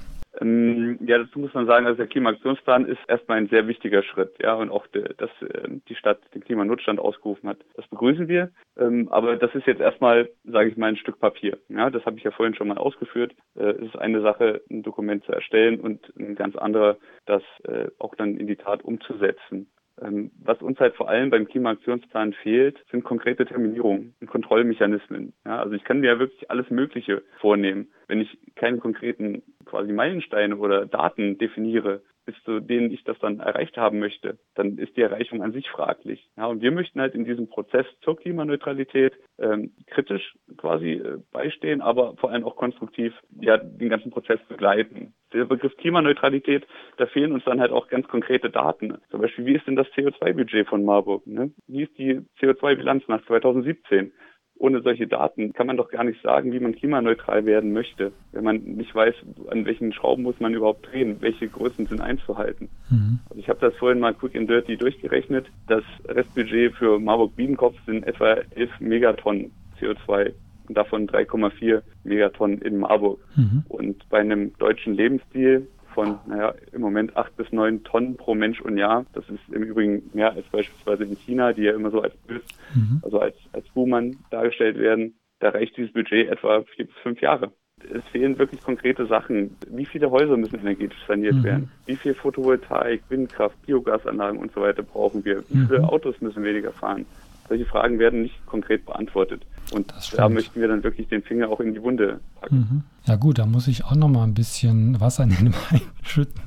Ähm, 0.45 0.99
ja, 1.07 1.19
dazu 1.19 1.39
muss 1.39 1.55
man 1.55 1.67
sagen, 1.67 1.87
also 1.87 1.97
der 1.97 2.07
Klimaaktionsplan 2.07 2.87
ist 2.87 2.99
erstmal 3.09 3.39
ein 3.39 3.49
sehr 3.49 3.67
wichtiger 3.67 4.03
Schritt, 4.03 4.35
ja, 4.43 4.55
und 4.55 4.71
auch, 4.71 4.87
de, 4.89 5.15
dass 5.17 5.31
äh, 5.43 5.69
die 5.89 5.95
Stadt 5.95 6.21
den 6.35 6.45
Klimanotstand 6.45 7.01
ausgerufen 7.01 7.49
hat. 7.49 7.59
Das 7.75 7.87
begrüßen 7.89 8.29
wir, 8.29 8.51
ähm, 8.77 9.09
aber 9.11 9.37
das 9.37 9.55
ist 9.55 9.67
jetzt 9.67 9.81
erstmal, 9.81 10.29
sage 10.45 10.71
ich 10.71 10.77
mal, 10.77 10.89
ein 10.89 10.97
Stück 10.97 11.19
Papier. 11.19 11.59
Ja, 11.69 11.91
das 11.91 12.05
habe 12.05 12.17
ich 12.19 12.25
ja 12.25 12.31
vorhin 12.31 12.55
schon 12.55 12.69
mal 12.69 12.79
ausgeführt. 12.79 13.35
Äh, 13.57 13.71
es 13.71 13.89
ist 13.89 13.99
eine 13.99 14.21
Sache, 14.21 14.63
ein 14.71 14.83
Dokument 14.83 15.25
zu 15.25 15.33
erstellen 15.33 15.81
und 15.81 16.13
ein 16.19 16.35
ganz 16.35 16.57
anderer, 16.57 16.99
das 17.27 17.43
äh, 17.65 17.89
auch 17.99 18.15
dann 18.15 18.37
in 18.37 18.47
die 18.47 18.57
Tat 18.57 18.85
umzusetzen. 18.85 19.69
Ähm, 20.03 20.33
was 20.43 20.61
uns 20.61 20.79
halt 20.81 20.97
vor 20.97 21.09
allem 21.09 21.31
beim 21.31 21.47
Klimaaktionsplan 21.47 22.33
fehlt, 22.33 22.79
sind 22.91 23.05
konkrete 23.05 23.47
Terminierungen 23.47 24.15
und 24.21 24.27
Kontrollmechanismen. 24.27 25.33
Ja, 25.45 25.61
also 25.61 25.75
ich 25.75 25.85
kann 25.85 26.01
mir 26.01 26.13
ja 26.13 26.19
wirklich 26.19 26.51
alles 26.51 26.69
Mögliche 26.71 27.23
vornehmen. 27.41 27.89
Wenn 28.09 28.21
ich 28.21 28.39
keine 28.55 28.79
konkreten 28.79 29.43
quasi 29.65 29.93
Meilensteine 29.93 30.57
oder 30.57 30.87
Daten 30.87 31.39
definiere, 31.39 32.03
bis 32.25 32.35
zu 32.45 32.61
denen 32.61 32.91
ich 32.91 33.05
das 33.05 33.19
dann 33.19 33.41
erreicht 33.41 33.77
haben 33.77 33.99
möchte, 33.99 34.39
dann 34.55 34.79
ist 34.79 34.97
die 34.97 35.03
Erreichung 35.03 35.43
an 35.43 35.53
sich 35.53 35.69
fraglich. 35.69 36.29
Ja, 36.37 36.47
und 36.47 36.63
wir 36.63 36.73
möchten 36.73 37.01
halt 37.01 37.15
in 37.15 37.25
diesem 37.25 37.49
Prozess 37.49 37.87
zur 38.03 38.17
Klimaneutralität 38.17 39.15
ähm, 39.39 39.73
kritisch 39.87 40.35
quasi 40.57 40.93
äh, 40.93 41.19
beistehen, 41.33 41.83
aber 41.83 42.17
vor 42.17 42.31
allem 42.31 42.45
auch 42.45 42.57
konstruktiv 42.57 43.13
ja 43.41 43.59
den 43.59 43.89
ganzen 43.89 44.11
Prozess 44.11 44.41
begleiten. 44.49 45.15
Der 45.33 45.45
Begriff 45.45 45.77
Klimaneutralität, 45.77 46.67
da 46.97 47.07
fehlen 47.07 47.33
uns 47.33 47.45
dann 47.45 47.61
halt 47.61 47.73
auch 47.73 47.89
ganz 47.89 48.07
konkrete 48.09 48.51
Daten. 48.51 48.99
Zum 49.11 49.21
Beispiel, 49.21 49.47
wie 49.47 49.55
ist 49.57 49.67
denn 49.67 49.77
das 49.77 49.89
CO2-Budget 49.89 50.69
von 50.69 50.85
Marburg? 50.85 51.27
Ne? 51.27 51.53
Wie 51.67 51.83
ist 51.83 51.99
die 51.99 52.21
CO2-Bilanz 52.41 53.05
nach 53.09 53.25
2017? 53.27 54.13
Ohne 54.59 54.83
solche 54.83 55.07
Daten 55.07 55.53
kann 55.53 55.67
man 55.67 55.77
doch 55.77 55.91
gar 55.91 56.05
nicht 56.05 56.23
sagen, 56.23 56.53
wie 56.53 56.61
man 56.61 56.75
klimaneutral 56.75 57.45
werden 57.45 57.73
möchte, 57.73 58.13
wenn 58.33 58.45
man 58.45 58.57
nicht 58.59 58.95
weiß, 58.95 59.15
an 59.49 59.67
welchen 59.67 59.93
Schrauben 59.93 60.23
muss 60.23 60.39
man 60.41 60.55
überhaupt 60.55 60.91
drehen, 60.91 61.17
welche 61.21 61.49
Größen 61.49 61.87
sind 61.87 62.01
einzuhalten. 62.01 62.69
Mhm. 62.89 63.19
Also 63.29 63.41
ich 63.41 63.49
habe 63.49 63.61
das 63.61 63.75
vorhin 63.77 64.01
mal 64.01 64.15
quick 64.15 64.37
and 64.37 64.49
dirty 64.49 64.77
durchgerechnet. 64.77 65.47
Das 65.67 65.83
Restbudget 66.07 66.75
für 66.75 66.99
Marburg-Biedenkopf 66.99 67.77
sind 67.85 68.07
etwa 68.07 68.35
11 68.55 68.81
Megatonnen 68.81 69.53
CO2 69.81 70.33
und 70.69 70.77
davon 70.77 71.09
3,4 71.09 71.83
Megatonnen 72.05 72.63
in 72.63 72.79
Marburg. 72.79 73.21
Mhm. 73.37 73.65
Und 73.69 74.09
bei 74.09 74.21
einem 74.21 74.57
deutschen 74.59 74.95
Lebensstil 74.95 75.69
von, 75.95 76.19
naja, 76.27 76.55
im 76.73 76.81
Moment 76.81 77.17
acht 77.17 77.37
bis 77.37 77.51
neun 77.53 77.85
Tonnen 77.85 78.17
pro 78.17 78.35
Mensch 78.35 78.61
und 78.61 78.77
Jahr. 78.77 79.07
Das 79.13 79.29
ist 79.29 79.41
im 79.51 79.63
Übrigen 79.63 80.11
mehr 80.13 80.33
als 80.33 80.47
beispielsweise 80.49 81.05
in 81.05 81.17
China, 81.17 81.53
die 81.53 81.63
ja 81.63 81.73
immer 81.73 81.91
so 81.91 82.03
als 82.03 82.15
Bös, 82.27 82.43
mhm. 82.75 83.01
also 83.03 83.21
als, 83.21 83.37
als 83.53 83.67
Buhmann 83.71 84.17
dargestellt 84.31 84.79
werden. 84.79 85.15
Da 85.41 85.51
reicht 85.51 85.77
dieses 85.77 85.93
Budget 85.93 86.29
etwa 86.29 86.63
vier 86.75 86.87
bis 86.87 86.97
fünf 87.03 87.21
Jahre. 87.21 87.53
Es 87.93 88.05
fehlen 88.13 88.39
wirklich 88.39 88.63
konkrete 88.63 89.07
Sachen. 89.07 89.57
Wie 89.69 89.85
viele 89.85 90.11
Häuser 90.11 90.37
müssen 90.37 90.61
energetisch 90.61 91.05
saniert 91.07 91.37
mhm. 91.37 91.45
werden? 91.45 91.71
Wie 91.87 91.97
viel 91.97 92.15
Photovoltaik, 92.15 93.03
Windkraft, 93.09 93.61
Biogasanlagen 93.67 94.39
und 94.39 94.53
so 94.53 94.61
weiter 94.61 94.83
brauchen 94.83 95.25
wir? 95.25 95.41
Wie 95.49 95.67
viele 95.67 95.81
mhm. 95.81 95.85
Autos 95.87 96.21
müssen 96.21 96.45
weniger 96.45 96.73
fahren? 96.73 97.07
Solche 97.49 97.67
Fragen 97.67 97.99
werden 97.99 98.23
nicht 98.23 98.47
konkret 98.47 98.87
beantwortet. 98.87 99.43
Und 99.75 99.93
da 100.17 100.29
möchten 100.29 100.61
wir 100.61 100.69
dann 100.69 100.85
wirklich 100.85 101.09
den 101.09 101.23
Finger 101.23 101.49
auch 101.49 101.59
in 101.59 101.75
die 101.75 101.83
Wunde 101.83 102.21
packen. 102.41 102.57
Mhm. 102.57 102.83
Ja 103.07 103.17
gut, 103.17 103.39
da 103.39 103.47
muss 103.47 103.67
ich 103.67 103.85
auch 103.85 103.97
noch 103.97 104.09
mal 104.09 104.23
ein 104.23 104.35
bisschen 104.35 105.01
Wasser 105.01 105.25
in 105.25 105.31
den 105.31 105.53
Wein 105.53 105.81
schütten. 106.03 106.41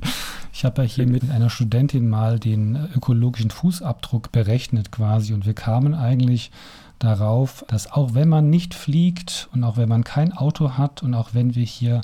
Ich 0.54 0.64
habe 0.64 0.84
ja 0.84 0.88
hier 0.88 1.06
mit 1.06 1.30
einer 1.30 1.50
Studentin 1.50 2.10
mal 2.10 2.40
den 2.40 2.80
ökologischen 2.96 3.52
Fußabdruck 3.52 4.32
berechnet 4.32 4.92
quasi 4.92 5.34
und 5.34 5.46
wir 5.46 5.54
kamen 5.54 5.94
eigentlich 5.94 6.52
darauf, 7.00 7.64
dass 7.68 7.92
auch 7.92 8.14
wenn 8.14 8.30
man 8.30 8.50
nicht 8.50 8.74
fliegt 8.74 9.50
und 9.54 9.64
auch 9.64 9.78
wenn 9.78 9.90
man 9.90 10.04
kein 10.04 10.34
Auto 10.34 10.72
hat 10.72 11.04
und 11.04 11.14
auch 11.14 11.34
wenn 11.34 11.56
wir 11.56 11.64
hier 11.64 12.02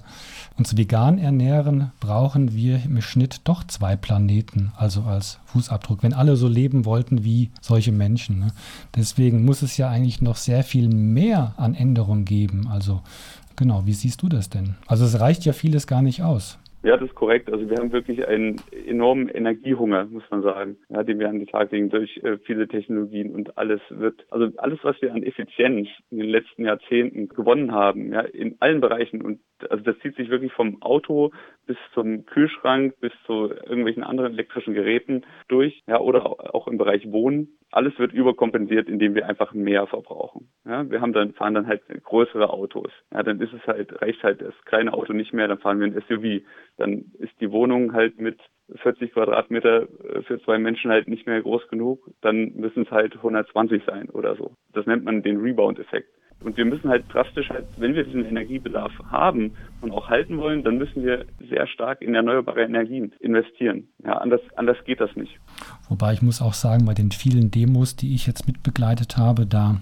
uns 0.58 0.78
vegan 0.78 1.18
ernähren, 1.18 1.92
brauchen 2.00 2.54
wir 2.54 2.84
im 2.84 3.02
Schnitt 3.02 3.42
doch 3.44 3.64
zwei 3.64 3.96
Planeten, 3.96 4.72
also 4.78 5.04
als 5.04 5.40
Fußabdruck, 5.46 6.04
wenn 6.04 6.14
alle 6.14 6.36
so 6.36 6.48
leben 6.48 6.86
wollten 6.86 7.24
wie 7.24 7.50
solche 7.62 7.92
Menschen. 7.92 8.40
Ne? 8.40 8.48
Deswegen 8.96 9.46
muss 9.46 9.62
es 9.62 9.78
ja 9.78 9.90
eigentlich 9.90 10.22
noch 10.22 10.36
sehr 10.36 10.64
viel 10.64 10.90
mehr 10.90 11.54
an 11.58 11.74
Änderungen 11.74 12.26
geben. 12.26 12.68
Also 12.68 13.02
genau, 13.56 13.86
wie 13.86 13.94
siehst 13.94 14.22
du 14.22 14.30
das 14.30 14.50
denn? 14.50 14.76
Also 14.88 15.06
es 15.06 15.20
reicht 15.20 15.46
ja 15.46 15.54
vieles 15.54 15.88
gar 15.88 16.02
nicht 16.02 16.22
aus. 16.22 16.58
Ja, 16.84 16.98
das 16.98 17.08
ist 17.10 17.16
korrekt. 17.16 17.50
Also 17.50 17.70
wir 17.70 17.78
haben 17.78 17.94
wirklich 17.94 18.28
einen 18.28 18.62
enormen 18.86 19.30
Energiehunger, 19.30 20.06
muss 20.06 20.30
man 20.30 20.42
sagen, 20.42 20.78
ja, 20.90 21.04
den 21.04 21.18
wir 21.18 21.30
an 21.30 21.40
den 21.40 21.48
Tag 21.48 21.72
legen 21.72 21.90
durch 21.90 22.18
äh, 22.18 22.38
viele 22.40 22.68
Technologien 22.68 23.34
und 23.34 23.58
alles 23.58 23.80
wird, 23.90 24.26
also 24.30 24.50
alles, 24.58 24.80
was 24.84 25.02
wir 25.02 25.14
an 25.14 25.24
Effizienz 25.24 25.88
in 26.12 26.18
den 26.20 26.28
letzten 26.28 26.66
Jahrzehnten 26.66 27.30
gewonnen 27.30 27.72
haben, 27.72 28.12
ja, 28.12 28.20
in 28.20 28.58
allen 28.60 28.82
Bereichen 28.82 29.22
und 29.22 29.40
also 29.70 29.84
das 29.84 29.98
zieht 30.00 30.16
sich 30.16 30.30
wirklich 30.30 30.52
vom 30.52 30.82
Auto 30.82 31.32
bis 31.66 31.78
zum 31.94 32.26
Kühlschrank 32.26 33.00
bis 33.00 33.14
zu 33.26 33.50
irgendwelchen 33.50 34.04
anderen 34.04 34.34
elektrischen 34.34 34.74
Geräten 34.74 35.24
durch, 35.48 35.84
ja, 35.88 36.00
oder 36.00 36.26
auch 36.54 36.68
im 36.68 36.78
Bereich 36.78 37.10
Wohnen. 37.12 37.58
Alles 37.72 37.98
wird 37.98 38.14
überkompensiert, 38.14 38.88
indem 38.88 39.16
wir 39.16 39.28
einfach 39.28 39.54
mehr 39.54 39.88
verbrauchen. 39.88 40.50
Ja, 40.66 40.90
wir 40.90 41.02
haben 41.02 41.14
dann, 41.14 41.34
fahren 41.34 41.56
dann 41.56 41.68
halt 41.68 41.82
größere 42.04 42.50
Autos. 42.50 42.92
Ja, 43.12 43.24
dann 43.24 43.42
ist 43.42 43.54
es 43.54 43.66
halt, 43.66 44.00
reicht 44.02 44.22
halt 44.24 44.42
das 44.42 44.54
kleine 44.66 44.94
Auto 44.94 45.14
nicht 45.14 45.34
mehr, 45.34 45.48
dann 45.48 45.60
fahren 45.60 45.80
wir 45.80 45.88
ein 45.88 46.04
SUV 46.08 46.46
dann 46.78 47.12
ist 47.20 47.34
die 47.40 47.52
Wohnung 47.52 47.94
halt 47.94 48.20
mit 48.20 48.40
40 48.82 49.14
Quadratmeter 49.14 49.84
äh, 49.84 50.22
für 50.24 50.42
zwei 50.42 50.58
Menschen 50.58 50.92
halt 50.92 51.08
nicht 51.08 51.28
mehr 51.28 51.42
groß 51.42 51.68
genug, 51.68 52.10
dann 52.22 52.54
müssen 52.56 52.84
es 52.84 52.92
halt 52.92 53.16
120 53.16 53.84
sein 53.86 54.10
oder 54.10 54.36
so. 54.36 54.56
Das 54.74 54.86
nennt 54.86 55.04
man 55.04 55.22
den 55.24 55.38
Rebound-Effekt. 55.38 56.10
Und 56.44 56.58
wir 56.58 56.66
müssen 56.66 56.90
halt 56.90 57.06
drastisch 57.12 57.50
halt, 57.50 57.66
wenn 57.78 57.96
wir 57.96 58.04
diesen 58.04 58.26
Energiebedarf 58.26 58.92
haben 59.10 59.54
und 59.82 59.92
auch 59.92 60.10
halten 60.10 60.38
wollen, 60.38 60.64
dann 60.64 60.78
müssen 60.78 61.04
wir 61.04 61.26
sehr 61.50 61.68
stark 61.68 62.02
in 62.02 62.16
erneuerbare 62.16 62.64
Energien 62.64 63.14
investieren. 63.20 63.88
Ja, 64.04 64.14
anders, 64.14 64.42
anders 64.56 64.78
geht 64.86 65.00
das 65.00 65.16
nicht. 65.16 65.40
Wobei 65.90 66.14
ich 66.14 66.22
muss 66.22 66.42
auch 66.42 66.54
sagen, 66.54 66.86
bei 66.86 66.94
den 66.94 67.12
vielen 67.12 67.52
Demos, 67.52 67.96
die 67.96 68.16
ich 68.16 68.28
jetzt 68.28 68.48
mitbegleitet 68.48 69.18
habe, 69.18 69.46
da 69.46 69.78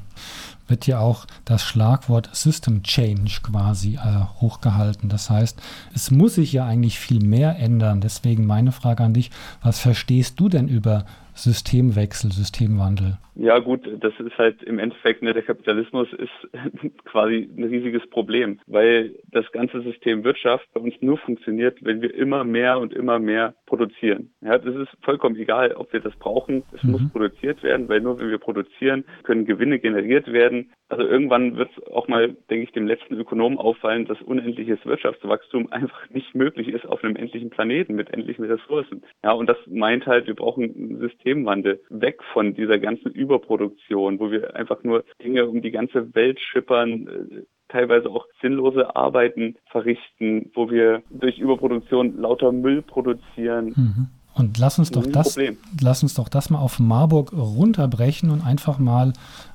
wird 0.67 0.87
ja 0.87 0.99
auch 0.99 1.25
das 1.45 1.63
Schlagwort 1.63 2.29
System 2.33 2.81
Change 2.83 3.39
quasi 3.43 3.95
äh, 3.95 4.25
hochgehalten. 4.39 5.09
Das 5.09 5.29
heißt, 5.29 5.61
es 5.93 6.09
muss 6.11 6.35
sich 6.35 6.53
ja 6.53 6.65
eigentlich 6.65 6.97
viel 6.99 7.23
mehr 7.23 7.57
ändern. 7.59 8.01
Deswegen 8.01 8.45
meine 8.45 8.71
Frage 8.71 9.03
an 9.03 9.13
dich, 9.13 9.31
was 9.61 9.79
verstehst 9.79 10.39
du 10.39 10.49
denn 10.49 10.67
über 10.67 11.05
Systemwechsel, 11.35 12.31
Systemwandel? 12.31 13.17
Ja 13.35 13.59
gut, 13.59 13.87
das 13.99 14.13
ist 14.19 14.37
halt 14.37 14.61
im 14.63 14.79
Endeffekt, 14.79 15.21
ne, 15.21 15.33
der 15.33 15.43
Kapitalismus 15.43 16.07
ist 16.13 16.49
quasi 17.05 17.49
ein 17.57 17.63
riesiges 17.63 18.07
Problem, 18.09 18.59
weil 18.67 19.15
das 19.31 19.49
ganze 19.51 19.81
System 19.81 20.23
Wirtschaft 20.23 20.67
bei 20.73 20.81
uns 20.81 20.95
nur 21.01 21.17
funktioniert, 21.17 21.77
wenn 21.81 22.01
wir 22.01 22.13
immer 22.13 22.43
mehr 22.43 22.79
und 22.79 22.93
immer 22.93 23.19
mehr 23.19 23.55
produzieren. 23.65 24.31
Ja, 24.41 24.57
das 24.57 24.75
ist 24.75 24.89
vollkommen 25.01 25.37
egal, 25.37 25.73
ob 25.73 25.93
wir 25.93 26.01
das 26.01 26.15
brauchen. 26.17 26.63
Es 26.73 26.83
mhm. 26.83 26.91
muss 26.91 27.09
produziert 27.11 27.63
werden, 27.63 27.87
weil 27.87 28.01
nur 28.01 28.19
wenn 28.19 28.29
wir 28.29 28.37
produzieren, 28.37 29.05
können 29.23 29.45
Gewinne 29.45 29.79
generiert 29.79 30.31
werden. 30.31 30.71
Also 30.89 31.07
irgendwann 31.07 31.55
wird 31.55 31.69
es 31.77 31.87
auch 31.87 32.09
mal, 32.09 32.35
denke 32.49 32.65
ich, 32.65 32.71
dem 32.73 32.85
letzten 32.85 33.15
Ökonomen 33.15 33.57
auffallen, 33.57 34.05
dass 34.05 34.21
unendliches 34.21 34.85
Wirtschaftswachstum 34.85 35.67
einfach 35.71 36.09
nicht 36.09 36.35
möglich 36.35 36.67
ist 36.67 36.85
auf 36.85 37.01
einem 37.01 37.15
endlichen 37.15 37.49
Planeten 37.49 37.95
mit 37.95 38.13
endlichen 38.13 38.43
Ressourcen. 38.43 39.03
Ja, 39.23 39.31
und 39.31 39.47
das 39.47 39.57
meint 39.67 40.05
halt, 40.05 40.27
wir 40.27 40.35
brauchen 40.35 40.63
einen 40.63 40.99
Systemwandel 40.99 41.81
weg 41.89 42.21
von 42.33 42.53
dieser 42.53 42.77
ganzen 42.77 43.13
Überproduktion, 43.21 44.19
wo 44.19 44.31
wir 44.31 44.55
einfach 44.55 44.83
nur 44.83 45.03
Dinge 45.23 45.47
um 45.47 45.61
die 45.61 45.71
ganze 45.71 46.13
Welt 46.15 46.39
schippern, 46.39 47.07
äh, 47.07 47.43
teilweise 47.69 48.09
auch 48.09 48.25
sinnlose 48.41 48.95
Arbeiten 48.95 49.55
verrichten, 49.71 50.51
wo 50.53 50.69
wir 50.69 51.03
durch 51.09 51.39
Überproduktion 51.39 52.17
lauter 52.17 52.51
Müll 52.51 52.81
produzieren. 52.81 53.73
Mhm. 53.75 54.07
Und 54.33 54.57
lass 54.57 54.79
uns 54.79 54.91
doch 54.91 55.05
das, 55.05 55.37
lass 55.81 56.03
uns 56.03 56.13
doch 56.13 56.29
das 56.29 56.49
mal 56.49 56.59
auf 56.59 56.79
Marburg 56.79 57.33
runterbrechen 57.33 58.29
und 58.29 58.41
einfach 58.41 58.79
mal 58.79 59.11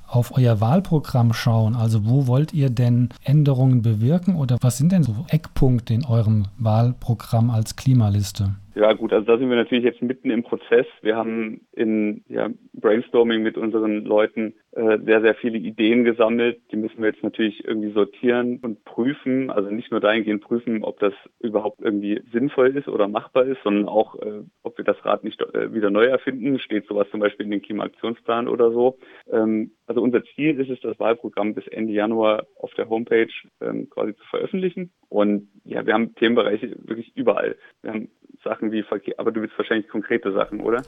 auf 0.07 0.37
euer 0.37 0.61
Wahlprogramm 0.61 1.33
schauen. 1.33 1.75
Also 1.75 2.05
wo 2.05 2.27
wollt 2.27 2.53
ihr 2.53 2.69
denn 2.69 3.09
Änderungen 3.23 3.81
bewirken 3.81 4.35
oder 4.35 4.57
was 4.61 4.77
sind 4.77 4.91
denn 4.91 5.03
so 5.03 5.25
Eckpunkte 5.29 5.93
in 5.93 6.05
eurem 6.05 6.45
Wahlprogramm 6.57 7.49
als 7.49 7.75
Klimaliste? 7.75 8.55
Ja 8.77 8.93
gut, 8.93 9.11
also 9.11 9.25
da 9.25 9.39
sind 9.39 9.49
wir 9.49 9.55
natürlich 9.57 9.83
jetzt 9.83 10.03
mitten 10.03 10.29
im 10.29 10.43
Prozess. 10.43 10.85
Wir 11.01 11.15
haben 11.15 11.61
in 11.71 12.23
ja, 12.27 12.49
Brainstorming 12.73 13.41
mit 13.41 13.57
unseren 13.57 14.05
Leuten 14.05 14.53
sehr, 14.77 15.21
sehr 15.21 15.33
viele 15.33 15.57
Ideen 15.57 16.03
gesammelt. 16.03 16.61
Die 16.71 16.75
müssen 16.75 16.99
wir 16.99 17.09
jetzt 17.09 17.23
natürlich 17.23 17.65
irgendwie 17.65 17.91
sortieren 17.91 18.59
und 18.61 18.85
prüfen. 18.85 19.49
Also 19.49 19.71
nicht 19.71 19.89
nur 19.89 19.99
dahingehend 19.99 20.43
prüfen, 20.43 20.83
ob 20.83 20.99
das 20.99 21.13
überhaupt 21.39 21.81
irgendwie 21.81 22.21
sinnvoll 22.31 22.77
ist 22.77 22.87
oder 22.87 23.07
machbar 23.07 23.45
ist, 23.45 23.57
sondern 23.63 23.87
auch, 23.87 24.15
äh, 24.21 24.43
ob 24.61 24.77
wir 24.77 24.85
das 24.85 25.03
Rad 25.03 25.23
nicht 25.23 25.41
äh, 25.41 25.73
wieder 25.73 25.89
neu 25.89 26.05
erfinden. 26.05 26.59
Steht 26.59 26.85
sowas 26.85 27.07
zum 27.09 27.21
Beispiel 27.21 27.45
in 27.45 27.51
den 27.51 27.61
Klimaaktionsplan 27.63 28.47
oder 28.47 28.71
so. 28.71 28.99
Ähm, 29.31 29.71
also 29.87 30.01
unser 30.01 30.23
Ziel 30.35 30.59
ist 30.59 30.69
es, 30.69 30.79
das 30.81 30.99
Wahlprogramm 30.99 31.55
bis 31.55 31.65
Ende 31.67 31.93
Januar 31.93 32.45
auf 32.57 32.71
der 32.75 32.87
Homepage 32.87 33.31
ähm, 33.61 33.89
quasi 33.89 34.15
zu 34.15 34.23
veröffentlichen. 34.29 34.91
Und 35.09 35.49
ja, 35.63 35.85
wir 35.85 35.93
haben 35.93 36.13
Themenbereiche 36.15 36.75
wirklich 36.85 37.15
überall. 37.15 37.55
Wir 37.81 37.93
haben 37.93 38.09
Sachen 38.43 38.71
wie 38.71 38.83
Verkehr, 38.83 39.15
aber 39.17 39.31
du 39.31 39.41
willst 39.41 39.57
wahrscheinlich 39.57 39.87
konkrete 39.87 40.31
Sachen, 40.33 40.61
oder? 40.61 40.83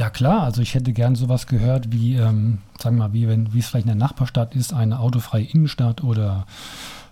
Ja 0.00 0.08
klar, 0.08 0.44
also 0.44 0.62
ich 0.62 0.74
hätte 0.74 0.94
gern 0.94 1.14
sowas 1.14 1.46
gehört 1.46 1.92
wie, 1.92 2.14
ähm, 2.14 2.56
sagen 2.80 2.96
wir 2.96 3.08
mal, 3.08 3.12
wie 3.12 3.28
wenn, 3.28 3.52
wie 3.52 3.58
es 3.58 3.68
vielleicht 3.68 3.84
in 3.84 3.98
der 3.98 4.08
Nachbarstadt 4.08 4.54
ist, 4.54 4.72
eine 4.72 4.98
autofreie 4.98 5.44
Innenstadt 5.44 6.02
oder 6.02 6.46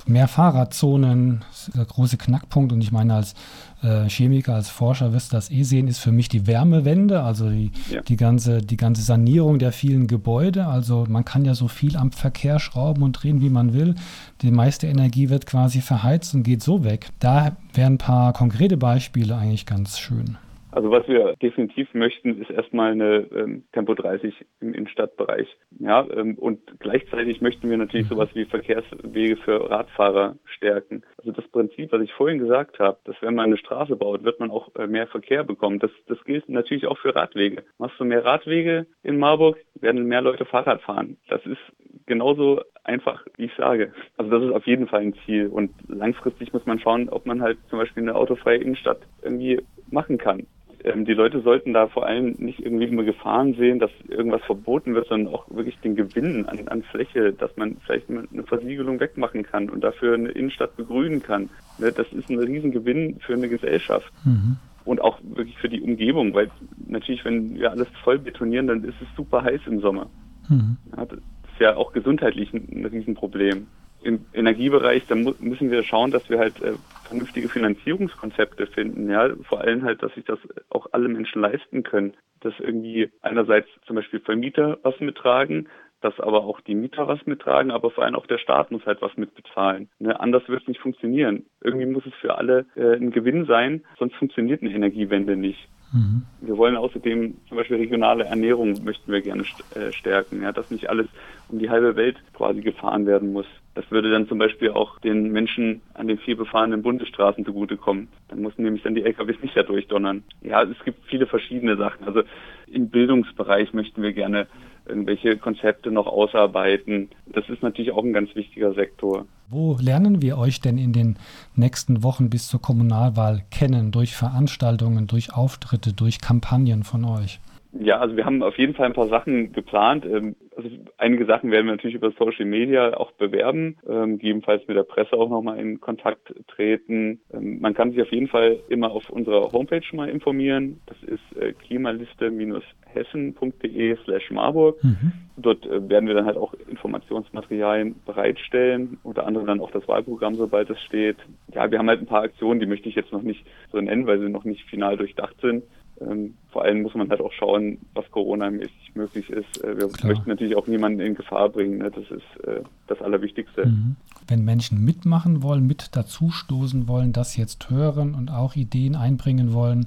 mehr 0.07 0.27
Fahrradzonen, 0.27 1.45
das 1.51 1.69
ist 1.69 1.77
der 1.77 1.85
große 1.85 2.17
Knackpunkt. 2.17 2.73
Und 2.73 2.81
ich 2.81 2.91
meine, 2.91 3.13
als 3.13 3.35
äh, 3.83 4.09
Chemiker, 4.09 4.55
als 4.55 4.71
Forscher 4.71 5.13
wirst 5.13 5.33
du 5.33 5.37
das 5.37 5.51
eh 5.51 5.65
sehen, 5.65 5.87
ist 5.87 5.99
für 5.99 6.13
mich 6.13 6.31
die 6.31 6.47
Wärmewende, 6.47 7.23
also 7.23 7.51
die, 7.51 7.73
ja. 7.91 8.01
die, 8.01 8.17
ganze, 8.17 8.63
die 8.63 8.79
ganze 8.79 9.03
Sanierung 9.03 9.59
der 9.59 9.73
vielen 9.73 10.07
Gebäude. 10.07 10.67
Also 10.67 11.05
man 11.11 11.27
kann 11.27 11.45
ja 11.45 11.55
so 11.55 11.69
viel 11.69 11.95
am 11.95 12.11
Verkehr 12.11 12.59
schrauben 12.59 13.03
und 13.03 13.13
drehen, 13.13 13.43
wie 13.43 13.51
man 13.51 13.75
will. 13.75 13.97
Die 14.41 14.51
meiste 14.51 14.87
Energie 14.87 15.29
wird 15.29 15.45
quasi 15.45 15.83
verheizt 15.83 16.35
und 16.35 16.43
geht 16.43 16.63
so 16.63 16.85
weg. 16.85 17.11
Da 17.19 17.59
wären 17.75 17.97
ein 17.97 17.99
paar 17.99 18.33
konkrete 18.33 18.79
Beispiele 18.79 19.37
eigentlich 19.37 19.67
ganz 19.67 19.99
schön. 19.99 20.39
Also 20.71 20.91
was 20.91 21.09
wir 21.09 21.35
definitiv 21.41 21.93
möchten, 21.95 22.41
ist 22.41 22.51
erstmal 22.51 22.93
eine 22.93 23.27
ähm, 23.35 23.65
Tempo 23.73 23.95
30 23.95 24.35
im 24.61 24.75
Innenstadtbereich. 24.75 25.49
Ja, 25.79 26.07
ähm, 26.11 26.37
und 26.37 26.61
gleichzeitig 26.79 27.41
möchten 27.41 27.71
wir 27.71 27.79
natürlich 27.79 28.07
mhm. 28.07 28.15
sowas 28.15 28.29
wie 28.35 28.45
Verkehrswege 28.45 29.37
für 29.37 29.71
Radfahrer 29.71 30.37
stärken. 30.45 31.03
Also 31.17 31.33
das 31.33 31.49
Prinzip, 31.49 31.93
was 31.93 32.03
ich 32.03 32.13
vorhin 32.13 32.39
gesagt 32.39 32.79
habe, 32.79 32.99
dass 33.05 33.17
wenn 33.23 33.35
man 33.35 33.47
eine 33.47 33.57
Straße 33.57 33.97
baut, 33.97 34.25
wird 34.25 34.41
man 34.41 34.51
auch 34.51 34.75
äh, 34.77 34.87
mehr 34.87 35.07
Verkehr 35.07 35.43
bekommen. 35.43 35.79
Das, 35.79 35.91
das 36.07 36.23
gilt 36.25 36.49
natürlich 36.49 36.87
auch 36.87 36.99
für 36.99 37.15
Radwege. 37.15 37.65
Machst 37.79 37.99
du 37.99 38.05
mehr 38.05 38.25
Radwege 38.25 38.87
in 39.03 39.19
Marburg, 39.19 39.57
werden 39.75 40.05
mehr 40.05 40.21
Leute 40.21 40.45
Fahrrad 40.45 40.83
fahren. 40.83 41.17
Das 41.29 41.45
ist 41.47 41.61
genauso 42.07 42.63
einfach, 42.85 43.25
wie 43.37 43.47
ich 43.47 43.55
sage. 43.57 43.93
Also 44.17 44.31
das 44.31 44.43
ist 44.43 44.55
auf 44.55 44.67
jeden 44.67 44.89
Fall 44.89 45.01
ein 45.01 45.15
Ziel. 45.25 45.47
Und 45.47 45.71
langfristig 45.89 46.53
muss 46.53 46.67
man 46.67 46.79
schauen, 46.79 47.09
ob 47.09 47.27
man 47.27 47.41
halt 47.41 47.59
zum 47.71 47.79
Beispiel 47.79 48.03
eine 48.03 48.15
autofreie 48.15 48.59
Innenstadt 48.59 49.01
irgendwie 49.23 49.61
machen 49.91 50.19
kann. 50.19 50.47
Ähm, 50.85 51.05
die 51.05 51.15
Leute 51.15 51.41
sollten 51.41 51.73
da 51.73 51.89
vor 51.89 52.07
allem 52.07 52.37
nicht 52.39 52.61
irgendwie 52.61 52.85
immer 52.85 53.03
Gefahren 53.03 53.55
sehen, 53.55 53.79
dass 53.79 53.91
irgendwas 54.09 54.43
verboten 54.43 54.95
wird, 54.95 55.09
sondern 55.09 55.35
auch 55.35 55.49
wirklich 55.51 55.79
den 55.81 55.97
Gewinn 55.97 56.47
an, 56.47 56.69
an 56.69 56.83
Fläche, 56.83 57.33
dass 57.33 57.57
man 57.57 57.77
vielleicht 57.85 58.09
eine 58.09 58.45
Versiegelung 58.45 59.01
wegmachen 59.01 59.43
kann 59.43 59.71
und 59.71 59.83
dafür 59.83 60.15
eine 60.15 60.31
Innenstadt 60.31 60.77
begrünen 60.77 61.23
kann. 61.23 61.51
Ne, 61.79 61.93
das 61.93 62.07
ist 62.13 62.29
ein 62.31 62.39
Riesengewinn 62.39 63.19
für 63.21 63.35
eine 63.35 63.49
Gesellschaft. 63.49 64.13
Mhm 64.25 64.57
und 64.89 65.03
auch 65.03 65.19
wirklich 65.23 65.59
für 65.59 65.69
die 65.69 65.83
Umgebung, 65.83 66.33
weil 66.33 66.51
natürlich, 66.87 67.23
wenn 67.23 67.57
wir 67.57 67.71
alles 67.71 67.89
voll 68.03 68.19
betonieren, 68.19 68.69
dann 68.69 68.85
ist 68.85 68.95
es 69.03 69.09
super 69.17 69.45
heiß 69.45 69.61
im 69.67 69.81
Sommer. 69.81 70.09
Mhm. 70.49 70.79
Das 70.97 71.13
ist 71.13 71.61
ja 71.61 71.77
auch 71.77 71.93
gesundheitlich 71.93 72.55
ein, 72.55 72.67
ein 72.73 72.87
Riesenproblem. 72.87 73.67
Im 74.03 74.21
Energiebereich, 74.33 75.03
da 75.07 75.15
mu 75.15 75.35
müssen 75.41 75.71
wir 75.71 75.83
schauen, 75.83 76.11
dass 76.11 76.31
wir 76.31 76.39
halt 76.39 76.63
äh, 76.63 76.73
vernünftige 77.09 77.49
Finanzierungskonzepte 77.49 78.67
finden, 78.67 79.11
ja, 79.11 79.31
vor 79.43 79.61
allem 79.61 79.83
halt, 79.83 80.03
dass 80.03 80.15
sich 80.15 80.25
das 80.25 80.39
auch 80.71 80.87
alle 80.93 81.09
Menschen 81.09 81.41
leisten 81.43 81.83
können, 81.83 82.15
dass 82.41 82.55
irgendwie 82.59 83.11
einerseits 83.23 83.69
zum 83.87 83.97
Beispiel 83.97 84.21
Vermieter 84.21 84.79
was 84.83 84.99
mittragen, 85.01 85.69
dass 86.01 86.19
aber 86.21 86.45
auch 86.45 86.61
die 86.61 86.75
Mieter 86.75 87.09
was 87.09 87.27
mittragen, 87.27 87.71
aber 87.71 87.91
vor 87.91 88.05
allem 88.05 88.15
auch 88.15 88.27
der 88.27 88.39
Staat 88.39 88.71
muss 88.71 88.87
halt 88.87 89.03
was 89.03 89.17
mitbezahlen. 89.17 89.89
Ne? 89.99 90.19
Anders 90.21 90.49
wird 90.49 90.63
es 90.63 90.69
nicht 90.69 90.81
funktionieren. 90.81 91.47
Irgendwie 91.61 91.87
muss 91.87 92.07
es 92.07 92.15
für 92.21 92.39
alle 92.39 92.67
äh, 92.77 92.95
ein 92.95 93.11
Gewinn 93.11 93.47
sein, 93.47 93.83
sonst 93.99 94.15
funktioniert 94.15 94.63
eine 94.63 94.73
Energiewende 94.73 95.37
nicht. 95.37 95.69
Mhm. 95.93 96.23
Wir 96.41 96.57
wollen 96.57 96.77
außerdem 96.77 97.37
zum 97.49 97.57
Beispiel 97.57 97.79
regionale 97.79 98.25
Ernährung 98.25 98.85
möchten 98.85 99.11
wir 99.11 99.23
gerne 99.23 99.45
äh, 99.75 99.91
stärken, 99.93 100.43
ja, 100.43 100.53
dass 100.53 100.71
nicht 100.71 100.89
alles 100.89 101.07
um 101.49 101.59
die 101.59 101.71
halbe 101.71 101.97
Welt 101.97 102.17
quasi 102.35 102.61
gefahren 102.61 103.07
werden 103.07 103.33
muss. 103.33 103.47
Das 103.79 103.89
würde 103.93 104.11
dann 104.11 104.27
zum 104.27 104.39
Beispiel 104.39 104.73
auch 104.73 104.99
den 104.99 105.31
Menschen 105.31 105.83
an 105.95 106.09
den 106.09 106.19
viel 106.19 106.35
befahrenen 106.35 106.83
Bundesstraßen 106.83 107.45
zugutekommen. 107.45 108.09
Dann 108.27 108.43
mussten 108.43 108.65
nämlich 108.65 108.83
dann 108.83 108.97
die 108.97 109.05
LKWs 109.05 109.41
nicht 109.41 109.57
da 109.57 109.63
durchdonnern. 109.63 110.25
Ja, 110.43 110.65
es 110.65 110.85
gibt 110.85 111.07
viele 111.07 111.29
verschiedene 111.29 111.77
Sachen. 111.77 112.05
Also 112.05 112.23
im 112.67 112.89
Bildungsbereich 112.89 113.73
möchten 113.75 114.03
wir 114.03 114.13
gerne 114.13 114.49
irgendwelche 114.85 115.37
Konzepte 115.37 115.93
noch 115.93 116.09
ausarbeiten. 116.09 117.11
Das 117.27 117.49
ist 117.49 117.63
natürlich 117.63 117.93
auch 117.93 118.03
ein 118.03 118.13
ganz 118.13 118.35
wichtiger 118.35 118.75
Sektor. 118.75 119.27
Wo 119.49 119.77
lernen 119.81 120.23
wir 120.23 120.39
euch 120.39 120.61
denn 120.61 120.77
in 120.77 120.93
den 120.93 121.17
nächsten 121.55 122.03
Wochen 122.03 122.31
bis 122.31 122.49
zur 122.49 122.61
Kommunalwahl 122.61 123.45
kennen? 123.53 123.93
Durch 123.93 124.17
Veranstaltungen, 124.17 125.07
durch 125.07 125.33
Auftritte, 125.33 125.93
durch 125.93 126.21
Kampagnen 126.21 126.83
von 126.83 127.05
euch? 127.05 127.39
Ja, 127.73 127.99
also 127.99 128.17
wir 128.17 128.25
haben 128.25 128.43
auf 128.43 128.57
jeden 128.57 128.73
Fall 128.75 128.87
ein 128.87 128.95
paar 128.95 129.09
Sachen 129.09 129.53
geplant. 129.53 130.07
Ähm, 130.07 130.37
also 130.57 130.71
einige 130.97 131.27
Sachen 131.27 131.51
werden 131.51 131.67
wir 131.67 131.73
natürlich 131.73 131.97
über 131.97 132.13
Social 132.13 132.47
Media 132.47 132.97
auch 132.97 133.13
bewerben, 133.13 133.77
ähm, 133.89 134.19
gegebenenfalls 134.19 134.67
mit 134.67 134.77
der 134.77 134.85
Presse 134.85 135.13
auch 135.13 135.29
nochmal 135.29 135.59
in 135.59 135.81
Kontakt 135.81 136.35
treten. 136.49 137.21
Ähm, 137.33 137.61
man 137.61 137.75
kann 137.75 137.91
sich 137.91 138.01
auf 138.01 138.11
jeden 138.11 138.29
Fall 138.29 138.61
immer 138.69 138.91
auf 138.91 139.11
unserer 139.11 139.53
Homepage 139.53 139.85
mal 139.93 140.09
informieren. 140.09 140.81
Das 140.87 140.97
ist 141.03 141.21
äh, 141.39 141.53
klimaliste-hessen.de 141.53 143.99
slash 144.05 144.31
Marburg. 144.31 144.83
Mhm. 144.83 145.13
Dort 145.37 145.67
äh, 145.67 145.87
werden 145.89 146.09
wir 146.09 146.15
dann 146.15 146.27
halt 146.27 146.39
auch 146.39 146.55
Informationsmaterialien 146.69 147.97
bereitstellen, 148.07 148.99
unter 149.03 149.27
anderem 149.27 149.47
dann 149.47 149.61
auch 149.61 149.71
das 149.71 149.87
Wahlprogramm, 149.87 150.37
sobald 150.37 150.71
es 150.71 150.81
steht. 150.83 151.19
Ja, 151.55 151.71
wir 151.71 151.79
haben 151.79 151.89
halt 151.89 152.01
ein 152.01 152.07
paar 152.07 152.23
Aktionen, 152.23 152.61
die 152.61 152.67
möchte 152.67 152.89
ich 152.89 152.95
jetzt 152.95 153.13
noch 153.13 153.23
nicht 153.23 153.45
so 153.71 153.79
nennen, 153.81 154.07
weil 154.07 154.21
sie 154.21 154.31
noch 154.31 154.45
nicht 154.45 154.65
final 154.69 154.97
durchdacht 154.97 155.37
sind. 155.43 155.65
Ähm, 156.01 156.35
vor 156.51 156.63
allem 156.63 156.83
muss 156.83 156.95
man 156.95 157.11
halt 157.11 157.21
auch 157.21 157.33
schauen, 157.33 157.79
was 157.95 158.11
Corona-mäßig 158.11 158.95
möglich 158.95 159.31
ist. 159.31 159.65
Äh, 159.65 159.77
wir 159.79 159.89
Klar. 159.89 160.13
möchten 160.13 160.29
natürlich 160.29 160.57
auch 160.57 160.67
niemanden 160.67 161.01
in 161.01 161.15
Gefahr 161.15 161.49
bringen. 161.49 161.79
Ne? 161.79 161.91
Das 161.91 162.05
ist 162.05 162.45
äh, 162.47 162.63
das 162.87 163.01
Allerwichtigste. 163.03 163.67
Mhm. 163.67 163.97
Wenn 164.27 164.45
Menschen 164.45 164.85
mitmachen 164.85 165.43
wollen, 165.43 165.67
mit 165.67 165.97
dazustoßen 165.97 166.89
wollen, 166.89 167.13
das 167.13 167.37
jetzt 167.37 167.71
hören 167.71 168.15
und 168.15 168.31
auch 168.31 168.55
Ideen 168.57 168.95
einbringen 168.95 169.53
wollen, 169.53 169.87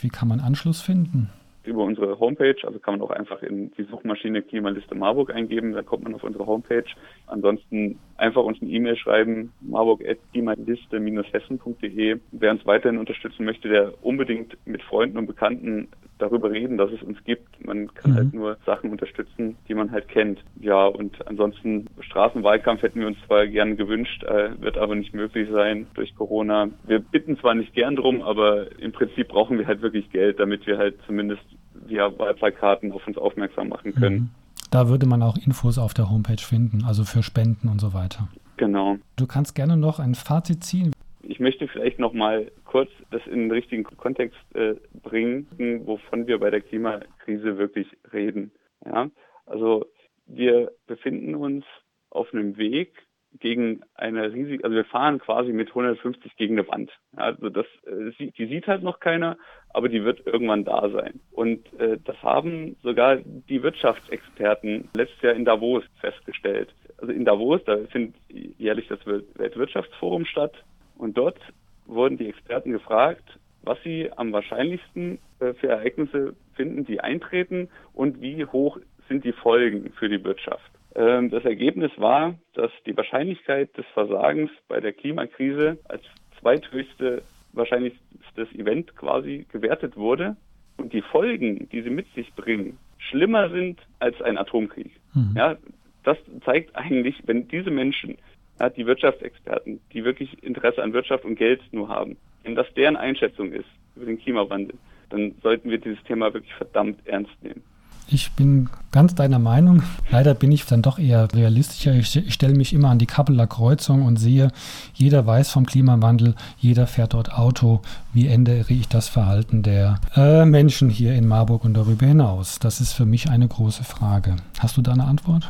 wie 0.00 0.08
kann 0.08 0.28
man 0.28 0.40
Anschluss 0.40 0.80
finden? 0.80 1.30
Über 1.64 1.84
unsere 1.84 2.18
Homepage. 2.18 2.56
Also 2.64 2.78
kann 2.78 2.98
man 2.98 3.06
auch 3.06 3.10
einfach 3.10 3.42
in 3.42 3.72
die 3.72 3.84
Suchmaschine 3.84 4.40
Klimaliste 4.42 4.94
Marburg 4.94 5.34
eingeben, 5.34 5.72
dann 5.72 5.86
kommt 5.86 6.04
man 6.04 6.14
auf 6.14 6.24
unsere 6.24 6.46
Homepage. 6.46 6.84
Ansonsten 7.26 7.98
einfach 8.16 8.42
uns 8.42 8.62
eine 8.62 8.70
E-Mail 8.70 8.96
schreiben, 8.96 9.52
marburg.klimaliste-hessen.de. 9.60 12.20
Wer 12.32 12.50
uns 12.50 12.66
weiterhin 12.66 12.98
unterstützen 12.98 13.44
möchte, 13.44 13.68
der 13.68 14.04
unbedingt 14.04 14.56
mit 14.66 14.82
Freunden 14.82 15.18
und 15.18 15.26
Bekannten 15.26 15.86
darüber 16.22 16.50
reden, 16.50 16.78
dass 16.78 16.90
es 16.90 17.02
uns 17.02 17.22
gibt. 17.24 17.64
Man 17.64 17.92
kann 17.94 18.12
mhm. 18.12 18.16
halt 18.16 18.34
nur 18.34 18.56
Sachen 18.64 18.90
unterstützen, 18.90 19.56
die 19.68 19.74
man 19.74 19.90
halt 19.90 20.08
kennt. 20.08 20.42
Ja, 20.60 20.86
und 20.86 21.26
ansonsten 21.26 21.86
Straßenwahlkampf 22.00 22.82
hätten 22.82 23.00
wir 23.00 23.06
uns 23.06 23.18
zwar 23.26 23.46
gern 23.46 23.76
gewünscht, 23.76 24.22
äh, 24.24 24.50
wird 24.60 24.78
aber 24.78 24.94
nicht 24.94 25.14
möglich 25.14 25.48
sein 25.50 25.86
durch 25.94 26.14
Corona. 26.14 26.68
Wir 26.86 27.00
bitten 27.00 27.38
zwar 27.38 27.54
nicht 27.54 27.74
gern 27.74 27.96
drum, 27.96 28.22
aber 28.22 28.78
im 28.80 28.92
Prinzip 28.92 29.28
brauchen 29.28 29.58
wir 29.58 29.66
halt 29.66 29.82
wirklich 29.82 30.10
Geld, 30.10 30.40
damit 30.40 30.66
wir 30.66 30.78
halt 30.78 30.96
zumindest 31.06 31.42
via 31.86 32.16
Wahlplakaten 32.18 32.92
auf 32.92 33.06
uns 33.06 33.18
aufmerksam 33.18 33.68
machen 33.68 33.94
können. 33.94 34.16
Mhm. 34.16 34.30
Da 34.70 34.88
würde 34.88 35.06
man 35.06 35.22
auch 35.22 35.36
Infos 35.36 35.76
auf 35.76 35.92
der 35.92 36.10
Homepage 36.10 36.40
finden, 36.40 36.84
also 36.84 37.04
für 37.04 37.22
Spenden 37.22 37.68
und 37.68 37.80
so 37.80 37.92
weiter. 37.92 38.28
Genau. 38.56 38.96
Du 39.16 39.26
kannst 39.26 39.54
gerne 39.54 39.76
noch 39.76 39.98
ein 39.98 40.14
Fazit 40.14 40.64
ziehen. 40.64 40.92
Ich 41.22 41.40
möchte 41.40 41.68
vielleicht 41.68 41.98
noch 41.98 42.12
mal 42.12 42.50
kurz 42.64 42.90
das 43.10 43.24
in 43.26 43.40
den 43.40 43.50
richtigen 43.50 43.84
Kontext 43.84 44.38
äh, 44.54 44.74
bringen, 45.02 45.46
wovon 45.84 46.26
wir 46.26 46.38
bei 46.38 46.50
der 46.50 46.60
Klimakrise 46.60 47.58
wirklich 47.58 47.86
reden. 48.12 48.52
Ja, 48.84 49.10
also 49.46 49.86
wir 50.26 50.72
befinden 50.86 51.34
uns 51.34 51.64
auf 52.10 52.32
einem 52.32 52.56
Weg 52.56 52.92
gegen 53.40 53.80
eine 53.94 54.32
riesige, 54.32 54.62
also 54.64 54.76
wir 54.76 54.84
fahren 54.84 55.18
quasi 55.18 55.52
mit 55.52 55.68
150 55.68 56.36
gegen 56.36 56.58
eine 56.58 56.68
Wand. 56.68 56.90
Ja, 57.16 57.24
also 57.24 57.48
das, 57.48 57.66
äh, 57.86 58.30
die 58.30 58.46
sieht 58.46 58.66
halt 58.66 58.82
noch 58.82 59.00
keiner, 59.00 59.38
aber 59.70 59.88
die 59.88 60.04
wird 60.04 60.26
irgendwann 60.26 60.64
da 60.64 60.90
sein. 60.90 61.20
Und 61.30 61.72
äh, 61.80 61.98
das 62.04 62.22
haben 62.22 62.76
sogar 62.82 63.16
die 63.16 63.62
Wirtschaftsexperten 63.62 64.90
letztes 64.94 65.22
Jahr 65.22 65.34
in 65.34 65.44
Davos 65.44 65.84
festgestellt. 66.00 66.74
Also 66.98 67.12
in 67.12 67.24
Davos, 67.24 67.62
da 67.64 67.78
findet 67.90 68.16
jährlich 68.28 68.88
das 68.88 69.00
Weltwirtschaftsforum 69.06 70.26
statt 70.26 70.52
und 70.96 71.16
dort 71.16 71.38
wurden 71.86 72.16
die 72.16 72.28
Experten 72.28 72.72
gefragt, 72.72 73.38
was 73.62 73.78
sie 73.84 74.10
am 74.16 74.32
wahrscheinlichsten 74.32 75.18
äh, 75.40 75.52
für 75.54 75.68
Ereignisse 75.68 76.34
finden, 76.54 76.84
die 76.84 77.00
eintreten 77.00 77.68
und 77.92 78.20
wie 78.20 78.44
hoch 78.44 78.78
sind 79.08 79.24
die 79.24 79.32
Folgen 79.32 79.92
für 79.98 80.08
die 80.08 80.22
Wirtschaft. 80.24 80.70
Ähm, 80.94 81.30
das 81.30 81.44
Ergebnis 81.44 81.90
war, 81.96 82.34
dass 82.54 82.70
die 82.86 82.96
Wahrscheinlichkeit 82.96 83.76
des 83.76 83.86
Versagens 83.94 84.50
bei 84.68 84.80
der 84.80 84.92
Klimakrise 84.92 85.78
als 85.88 86.02
zweithöchste 86.40 87.22
wahrscheinlichstes 87.52 88.52
Event 88.54 88.96
quasi 88.96 89.46
gewertet 89.50 89.96
wurde 89.96 90.36
und 90.76 90.92
die 90.92 91.02
Folgen, 91.02 91.68
die 91.70 91.82
sie 91.82 91.90
mit 91.90 92.12
sich 92.14 92.32
bringen, 92.34 92.78
schlimmer 92.98 93.50
sind 93.50 93.78
als 93.98 94.20
ein 94.22 94.38
Atomkrieg. 94.38 94.90
Mhm. 95.14 95.34
Ja, 95.36 95.56
das 96.04 96.18
zeigt 96.44 96.74
eigentlich, 96.74 97.22
wenn 97.26 97.48
diese 97.48 97.70
Menschen 97.70 98.16
ja, 98.62 98.70
die 98.70 98.86
Wirtschaftsexperten, 98.86 99.80
die 99.92 100.04
wirklich 100.04 100.42
Interesse 100.42 100.82
an 100.82 100.92
Wirtschaft 100.92 101.24
und 101.24 101.34
Geld 101.34 101.60
nur 101.72 101.88
haben, 101.88 102.16
wenn 102.44 102.54
das 102.54 102.66
deren 102.74 102.96
Einschätzung 102.96 103.52
ist 103.52 103.66
über 103.96 104.06
den 104.06 104.20
Klimawandel, 104.20 104.76
dann 105.10 105.34
sollten 105.42 105.68
wir 105.68 105.78
dieses 105.78 106.02
Thema 106.04 106.32
wirklich 106.32 106.54
verdammt 106.54 107.04
ernst 107.06 107.32
nehmen. 107.42 107.62
Ich 108.08 108.30
bin 108.32 108.68
ganz 108.92 109.14
deiner 109.14 109.38
Meinung. 109.38 109.82
Leider 110.10 110.34
bin 110.34 110.52
ich 110.52 110.66
dann 110.66 110.82
doch 110.82 110.98
eher 110.98 111.32
realistischer. 111.32 111.94
Ich, 111.94 112.14
ich 112.16 112.34
stelle 112.34 112.54
mich 112.54 112.72
immer 112.72 112.90
an 112.90 112.98
die 112.98 113.06
Kappeler 113.06 113.46
Kreuzung 113.46 114.02
und 114.04 114.16
sehe, 114.16 114.48
jeder 114.92 115.26
weiß 115.26 115.50
vom 115.50 115.66
Klimawandel, 115.66 116.34
jeder 116.58 116.86
fährt 116.86 117.14
dort 117.14 117.32
Auto. 117.32 117.80
Wie 118.12 118.28
ändere 118.28 118.72
ich 118.72 118.88
das 118.88 119.08
Verhalten 119.08 119.62
der 119.62 119.98
äh, 120.14 120.44
Menschen 120.44 120.88
hier 120.88 121.14
in 121.14 121.26
Marburg 121.26 121.64
und 121.64 121.74
darüber 121.74 122.06
hinaus? 122.06 122.58
Das 122.58 122.80
ist 122.80 122.92
für 122.92 123.06
mich 123.06 123.30
eine 123.30 123.48
große 123.48 123.84
Frage. 123.84 124.36
Hast 124.60 124.76
du 124.76 124.82
da 124.82 124.92
eine 124.92 125.04
Antwort? 125.04 125.48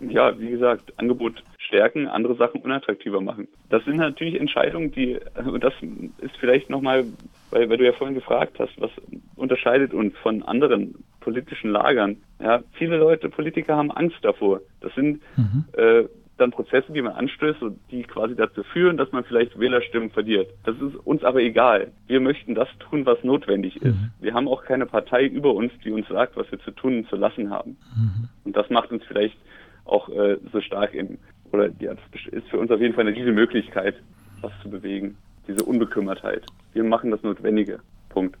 Ja, 0.00 0.38
wie 0.38 0.50
gesagt, 0.50 0.92
Angebot 0.98 1.42
stärken, 1.72 2.06
andere 2.06 2.34
Sachen 2.36 2.60
unattraktiver 2.60 3.20
machen. 3.22 3.48
Das 3.70 3.84
sind 3.84 3.96
natürlich 3.96 4.38
Entscheidungen, 4.38 4.92
die, 4.92 5.18
und 5.44 5.64
das 5.64 5.72
ist 6.18 6.36
vielleicht 6.38 6.68
nochmal, 6.68 7.04
weil, 7.50 7.70
weil 7.70 7.78
du 7.78 7.86
ja 7.86 7.92
vorhin 7.92 8.14
gefragt 8.14 8.58
hast, 8.58 8.78
was 8.78 8.90
unterscheidet 9.36 9.94
uns 9.94 10.14
von 10.18 10.42
anderen 10.42 10.94
politischen 11.20 11.70
Lagern. 11.70 12.18
Ja, 12.40 12.62
viele 12.72 12.98
Leute, 12.98 13.30
Politiker 13.30 13.76
haben 13.76 13.90
Angst 13.90 14.18
davor. 14.20 14.60
Das 14.80 14.94
sind, 14.94 15.22
mhm. 15.36 15.64
äh, 15.72 16.04
dann 16.36 16.50
Prozesse, 16.50 16.92
die 16.92 17.02
man 17.02 17.12
anstößt 17.12 17.62
und 17.62 17.78
die 17.90 18.02
quasi 18.02 18.34
dazu 18.34 18.62
führen, 18.64 18.96
dass 18.96 19.12
man 19.12 19.24
vielleicht 19.24 19.58
Wählerstimmen 19.58 20.10
verliert. 20.10 20.48
Das 20.64 20.74
ist 20.76 20.96
uns 21.04 21.24
aber 21.24 21.40
egal. 21.40 21.92
Wir 22.06 22.20
möchten 22.20 22.54
das 22.54 22.68
tun, 22.90 23.06
was 23.06 23.22
notwendig 23.22 23.76
ist. 23.76 23.94
Mhm. 23.94 24.10
Wir 24.20 24.34
haben 24.34 24.48
auch 24.48 24.64
keine 24.64 24.86
Partei 24.86 25.24
über 25.24 25.54
uns, 25.54 25.72
die 25.84 25.92
uns 25.92 26.08
sagt, 26.08 26.36
was 26.36 26.50
wir 26.50 26.58
zu 26.60 26.72
tun 26.72 26.98
und 26.98 27.08
zu 27.08 27.16
lassen 27.16 27.50
haben. 27.50 27.76
Mhm. 27.96 28.28
Und 28.44 28.56
das 28.56 28.68
macht 28.70 28.90
uns 28.90 29.04
vielleicht 29.04 29.36
auch 29.84 30.08
äh, 30.08 30.36
so 30.52 30.60
stark 30.60 30.94
in, 30.94 31.18
oder 31.52 31.68
ja, 31.80 31.94
das 31.94 32.32
ist 32.32 32.48
für 32.48 32.58
uns 32.58 32.70
auf 32.70 32.80
jeden 32.80 32.94
Fall 32.94 33.06
eine 33.06 33.14
riesige 33.14 33.32
Möglichkeit, 33.32 33.96
was 34.40 34.52
zu 34.62 34.70
bewegen. 34.70 35.16
Diese 35.46 35.64
Unbekümmertheit. 35.64 36.44
Wir 36.72 36.84
machen 36.84 37.10
das 37.10 37.22
Notwendige. 37.22 37.80
Punkt. 38.08 38.36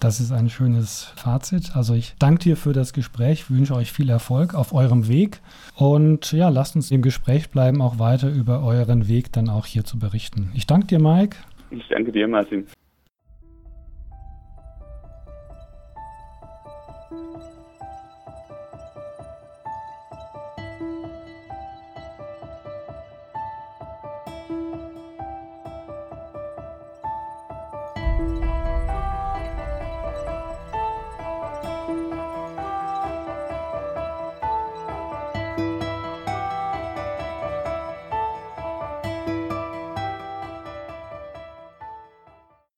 Das 0.00 0.18
ist 0.18 0.32
ein 0.32 0.48
schönes 0.48 1.12
Fazit. 1.16 1.76
Also 1.76 1.94
ich 1.94 2.14
danke 2.18 2.42
dir 2.42 2.56
für 2.56 2.72
das 2.72 2.92
Gespräch, 2.92 3.50
wünsche 3.50 3.76
euch 3.76 3.92
viel 3.92 4.10
Erfolg 4.10 4.52
auf 4.54 4.74
eurem 4.74 5.06
Weg 5.06 5.38
und 5.76 6.32
ja, 6.32 6.48
lasst 6.48 6.74
uns 6.74 6.90
im 6.90 7.02
Gespräch 7.02 7.50
bleiben, 7.50 7.80
auch 7.80 8.00
weiter 8.00 8.28
über 8.28 8.64
euren 8.64 9.06
Weg 9.06 9.32
dann 9.32 9.48
auch 9.48 9.66
hier 9.66 9.84
zu 9.84 10.00
berichten. 10.00 10.50
Ich 10.54 10.66
danke 10.66 10.88
dir, 10.88 10.98
Mike. 10.98 11.36
Ich 11.70 11.86
danke 11.88 12.10
dir, 12.10 12.26
Martin. 12.26 12.66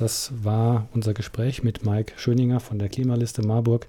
Das 0.05 0.31
war 0.43 0.87
unser 0.93 1.15
Gespräch 1.15 1.63
mit 1.63 1.87
Mike 1.87 2.13
Schöninger 2.17 2.61
von 2.61 2.79
der 2.79 2.91
Klimaliste 2.91 3.41
Marburg. 3.41 3.87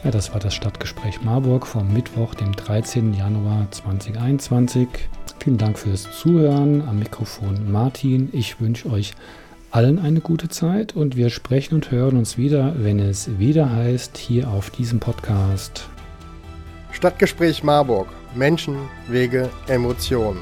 Ja, 0.03 0.09
das 0.09 0.33
war 0.33 0.39
das 0.39 0.55
Stadtgespräch 0.55 1.21
Marburg 1.21 1.67
vom 1.67 1.93
Mittwoch, 1.93 2.33
dem 2.33 2.53
13. 2.53 3.13
Januar 3.13 3.67
2021. 3.69 4.87
Vielen 5.39 5.59
Dank 5.59 5.77
fürs 5.77 6.09
Zuhören. 6.11 6.81
Am 6.87 6.97
Mikrofon 6.97 7.71
Martin. 7.71 8.29
Ich 8.31 8.59
wünsche 8.59 8.89
euch 8.89 9.13
allen 9.69 9.99
eine 9.99 10.19
gute 10.19 10.49
Zeit 10.49 10.95
und 10.95 11.17
wir 11.17 11.29
sprechen 11.29 11.75
und 11.75 11.91
hören 11.91 12.17
uns 12.17 12.35
wieder, 12.35 12.73
wenn 12.77 12.97
es 12.97 13.37
wieder 13.37 13.71
heißt, 13.71 14.17
hier 14.17 14.49
auf 14.49 14.71
diesem 14.71 14.99
Podcast. 14.99 15.87
Stadtgespräch 16.91 17.63
Marburg. 17.63 18.07
Menschen, 18.33 18.77
Wege, 19.07 19.51
Emotionen. 19.67 20.41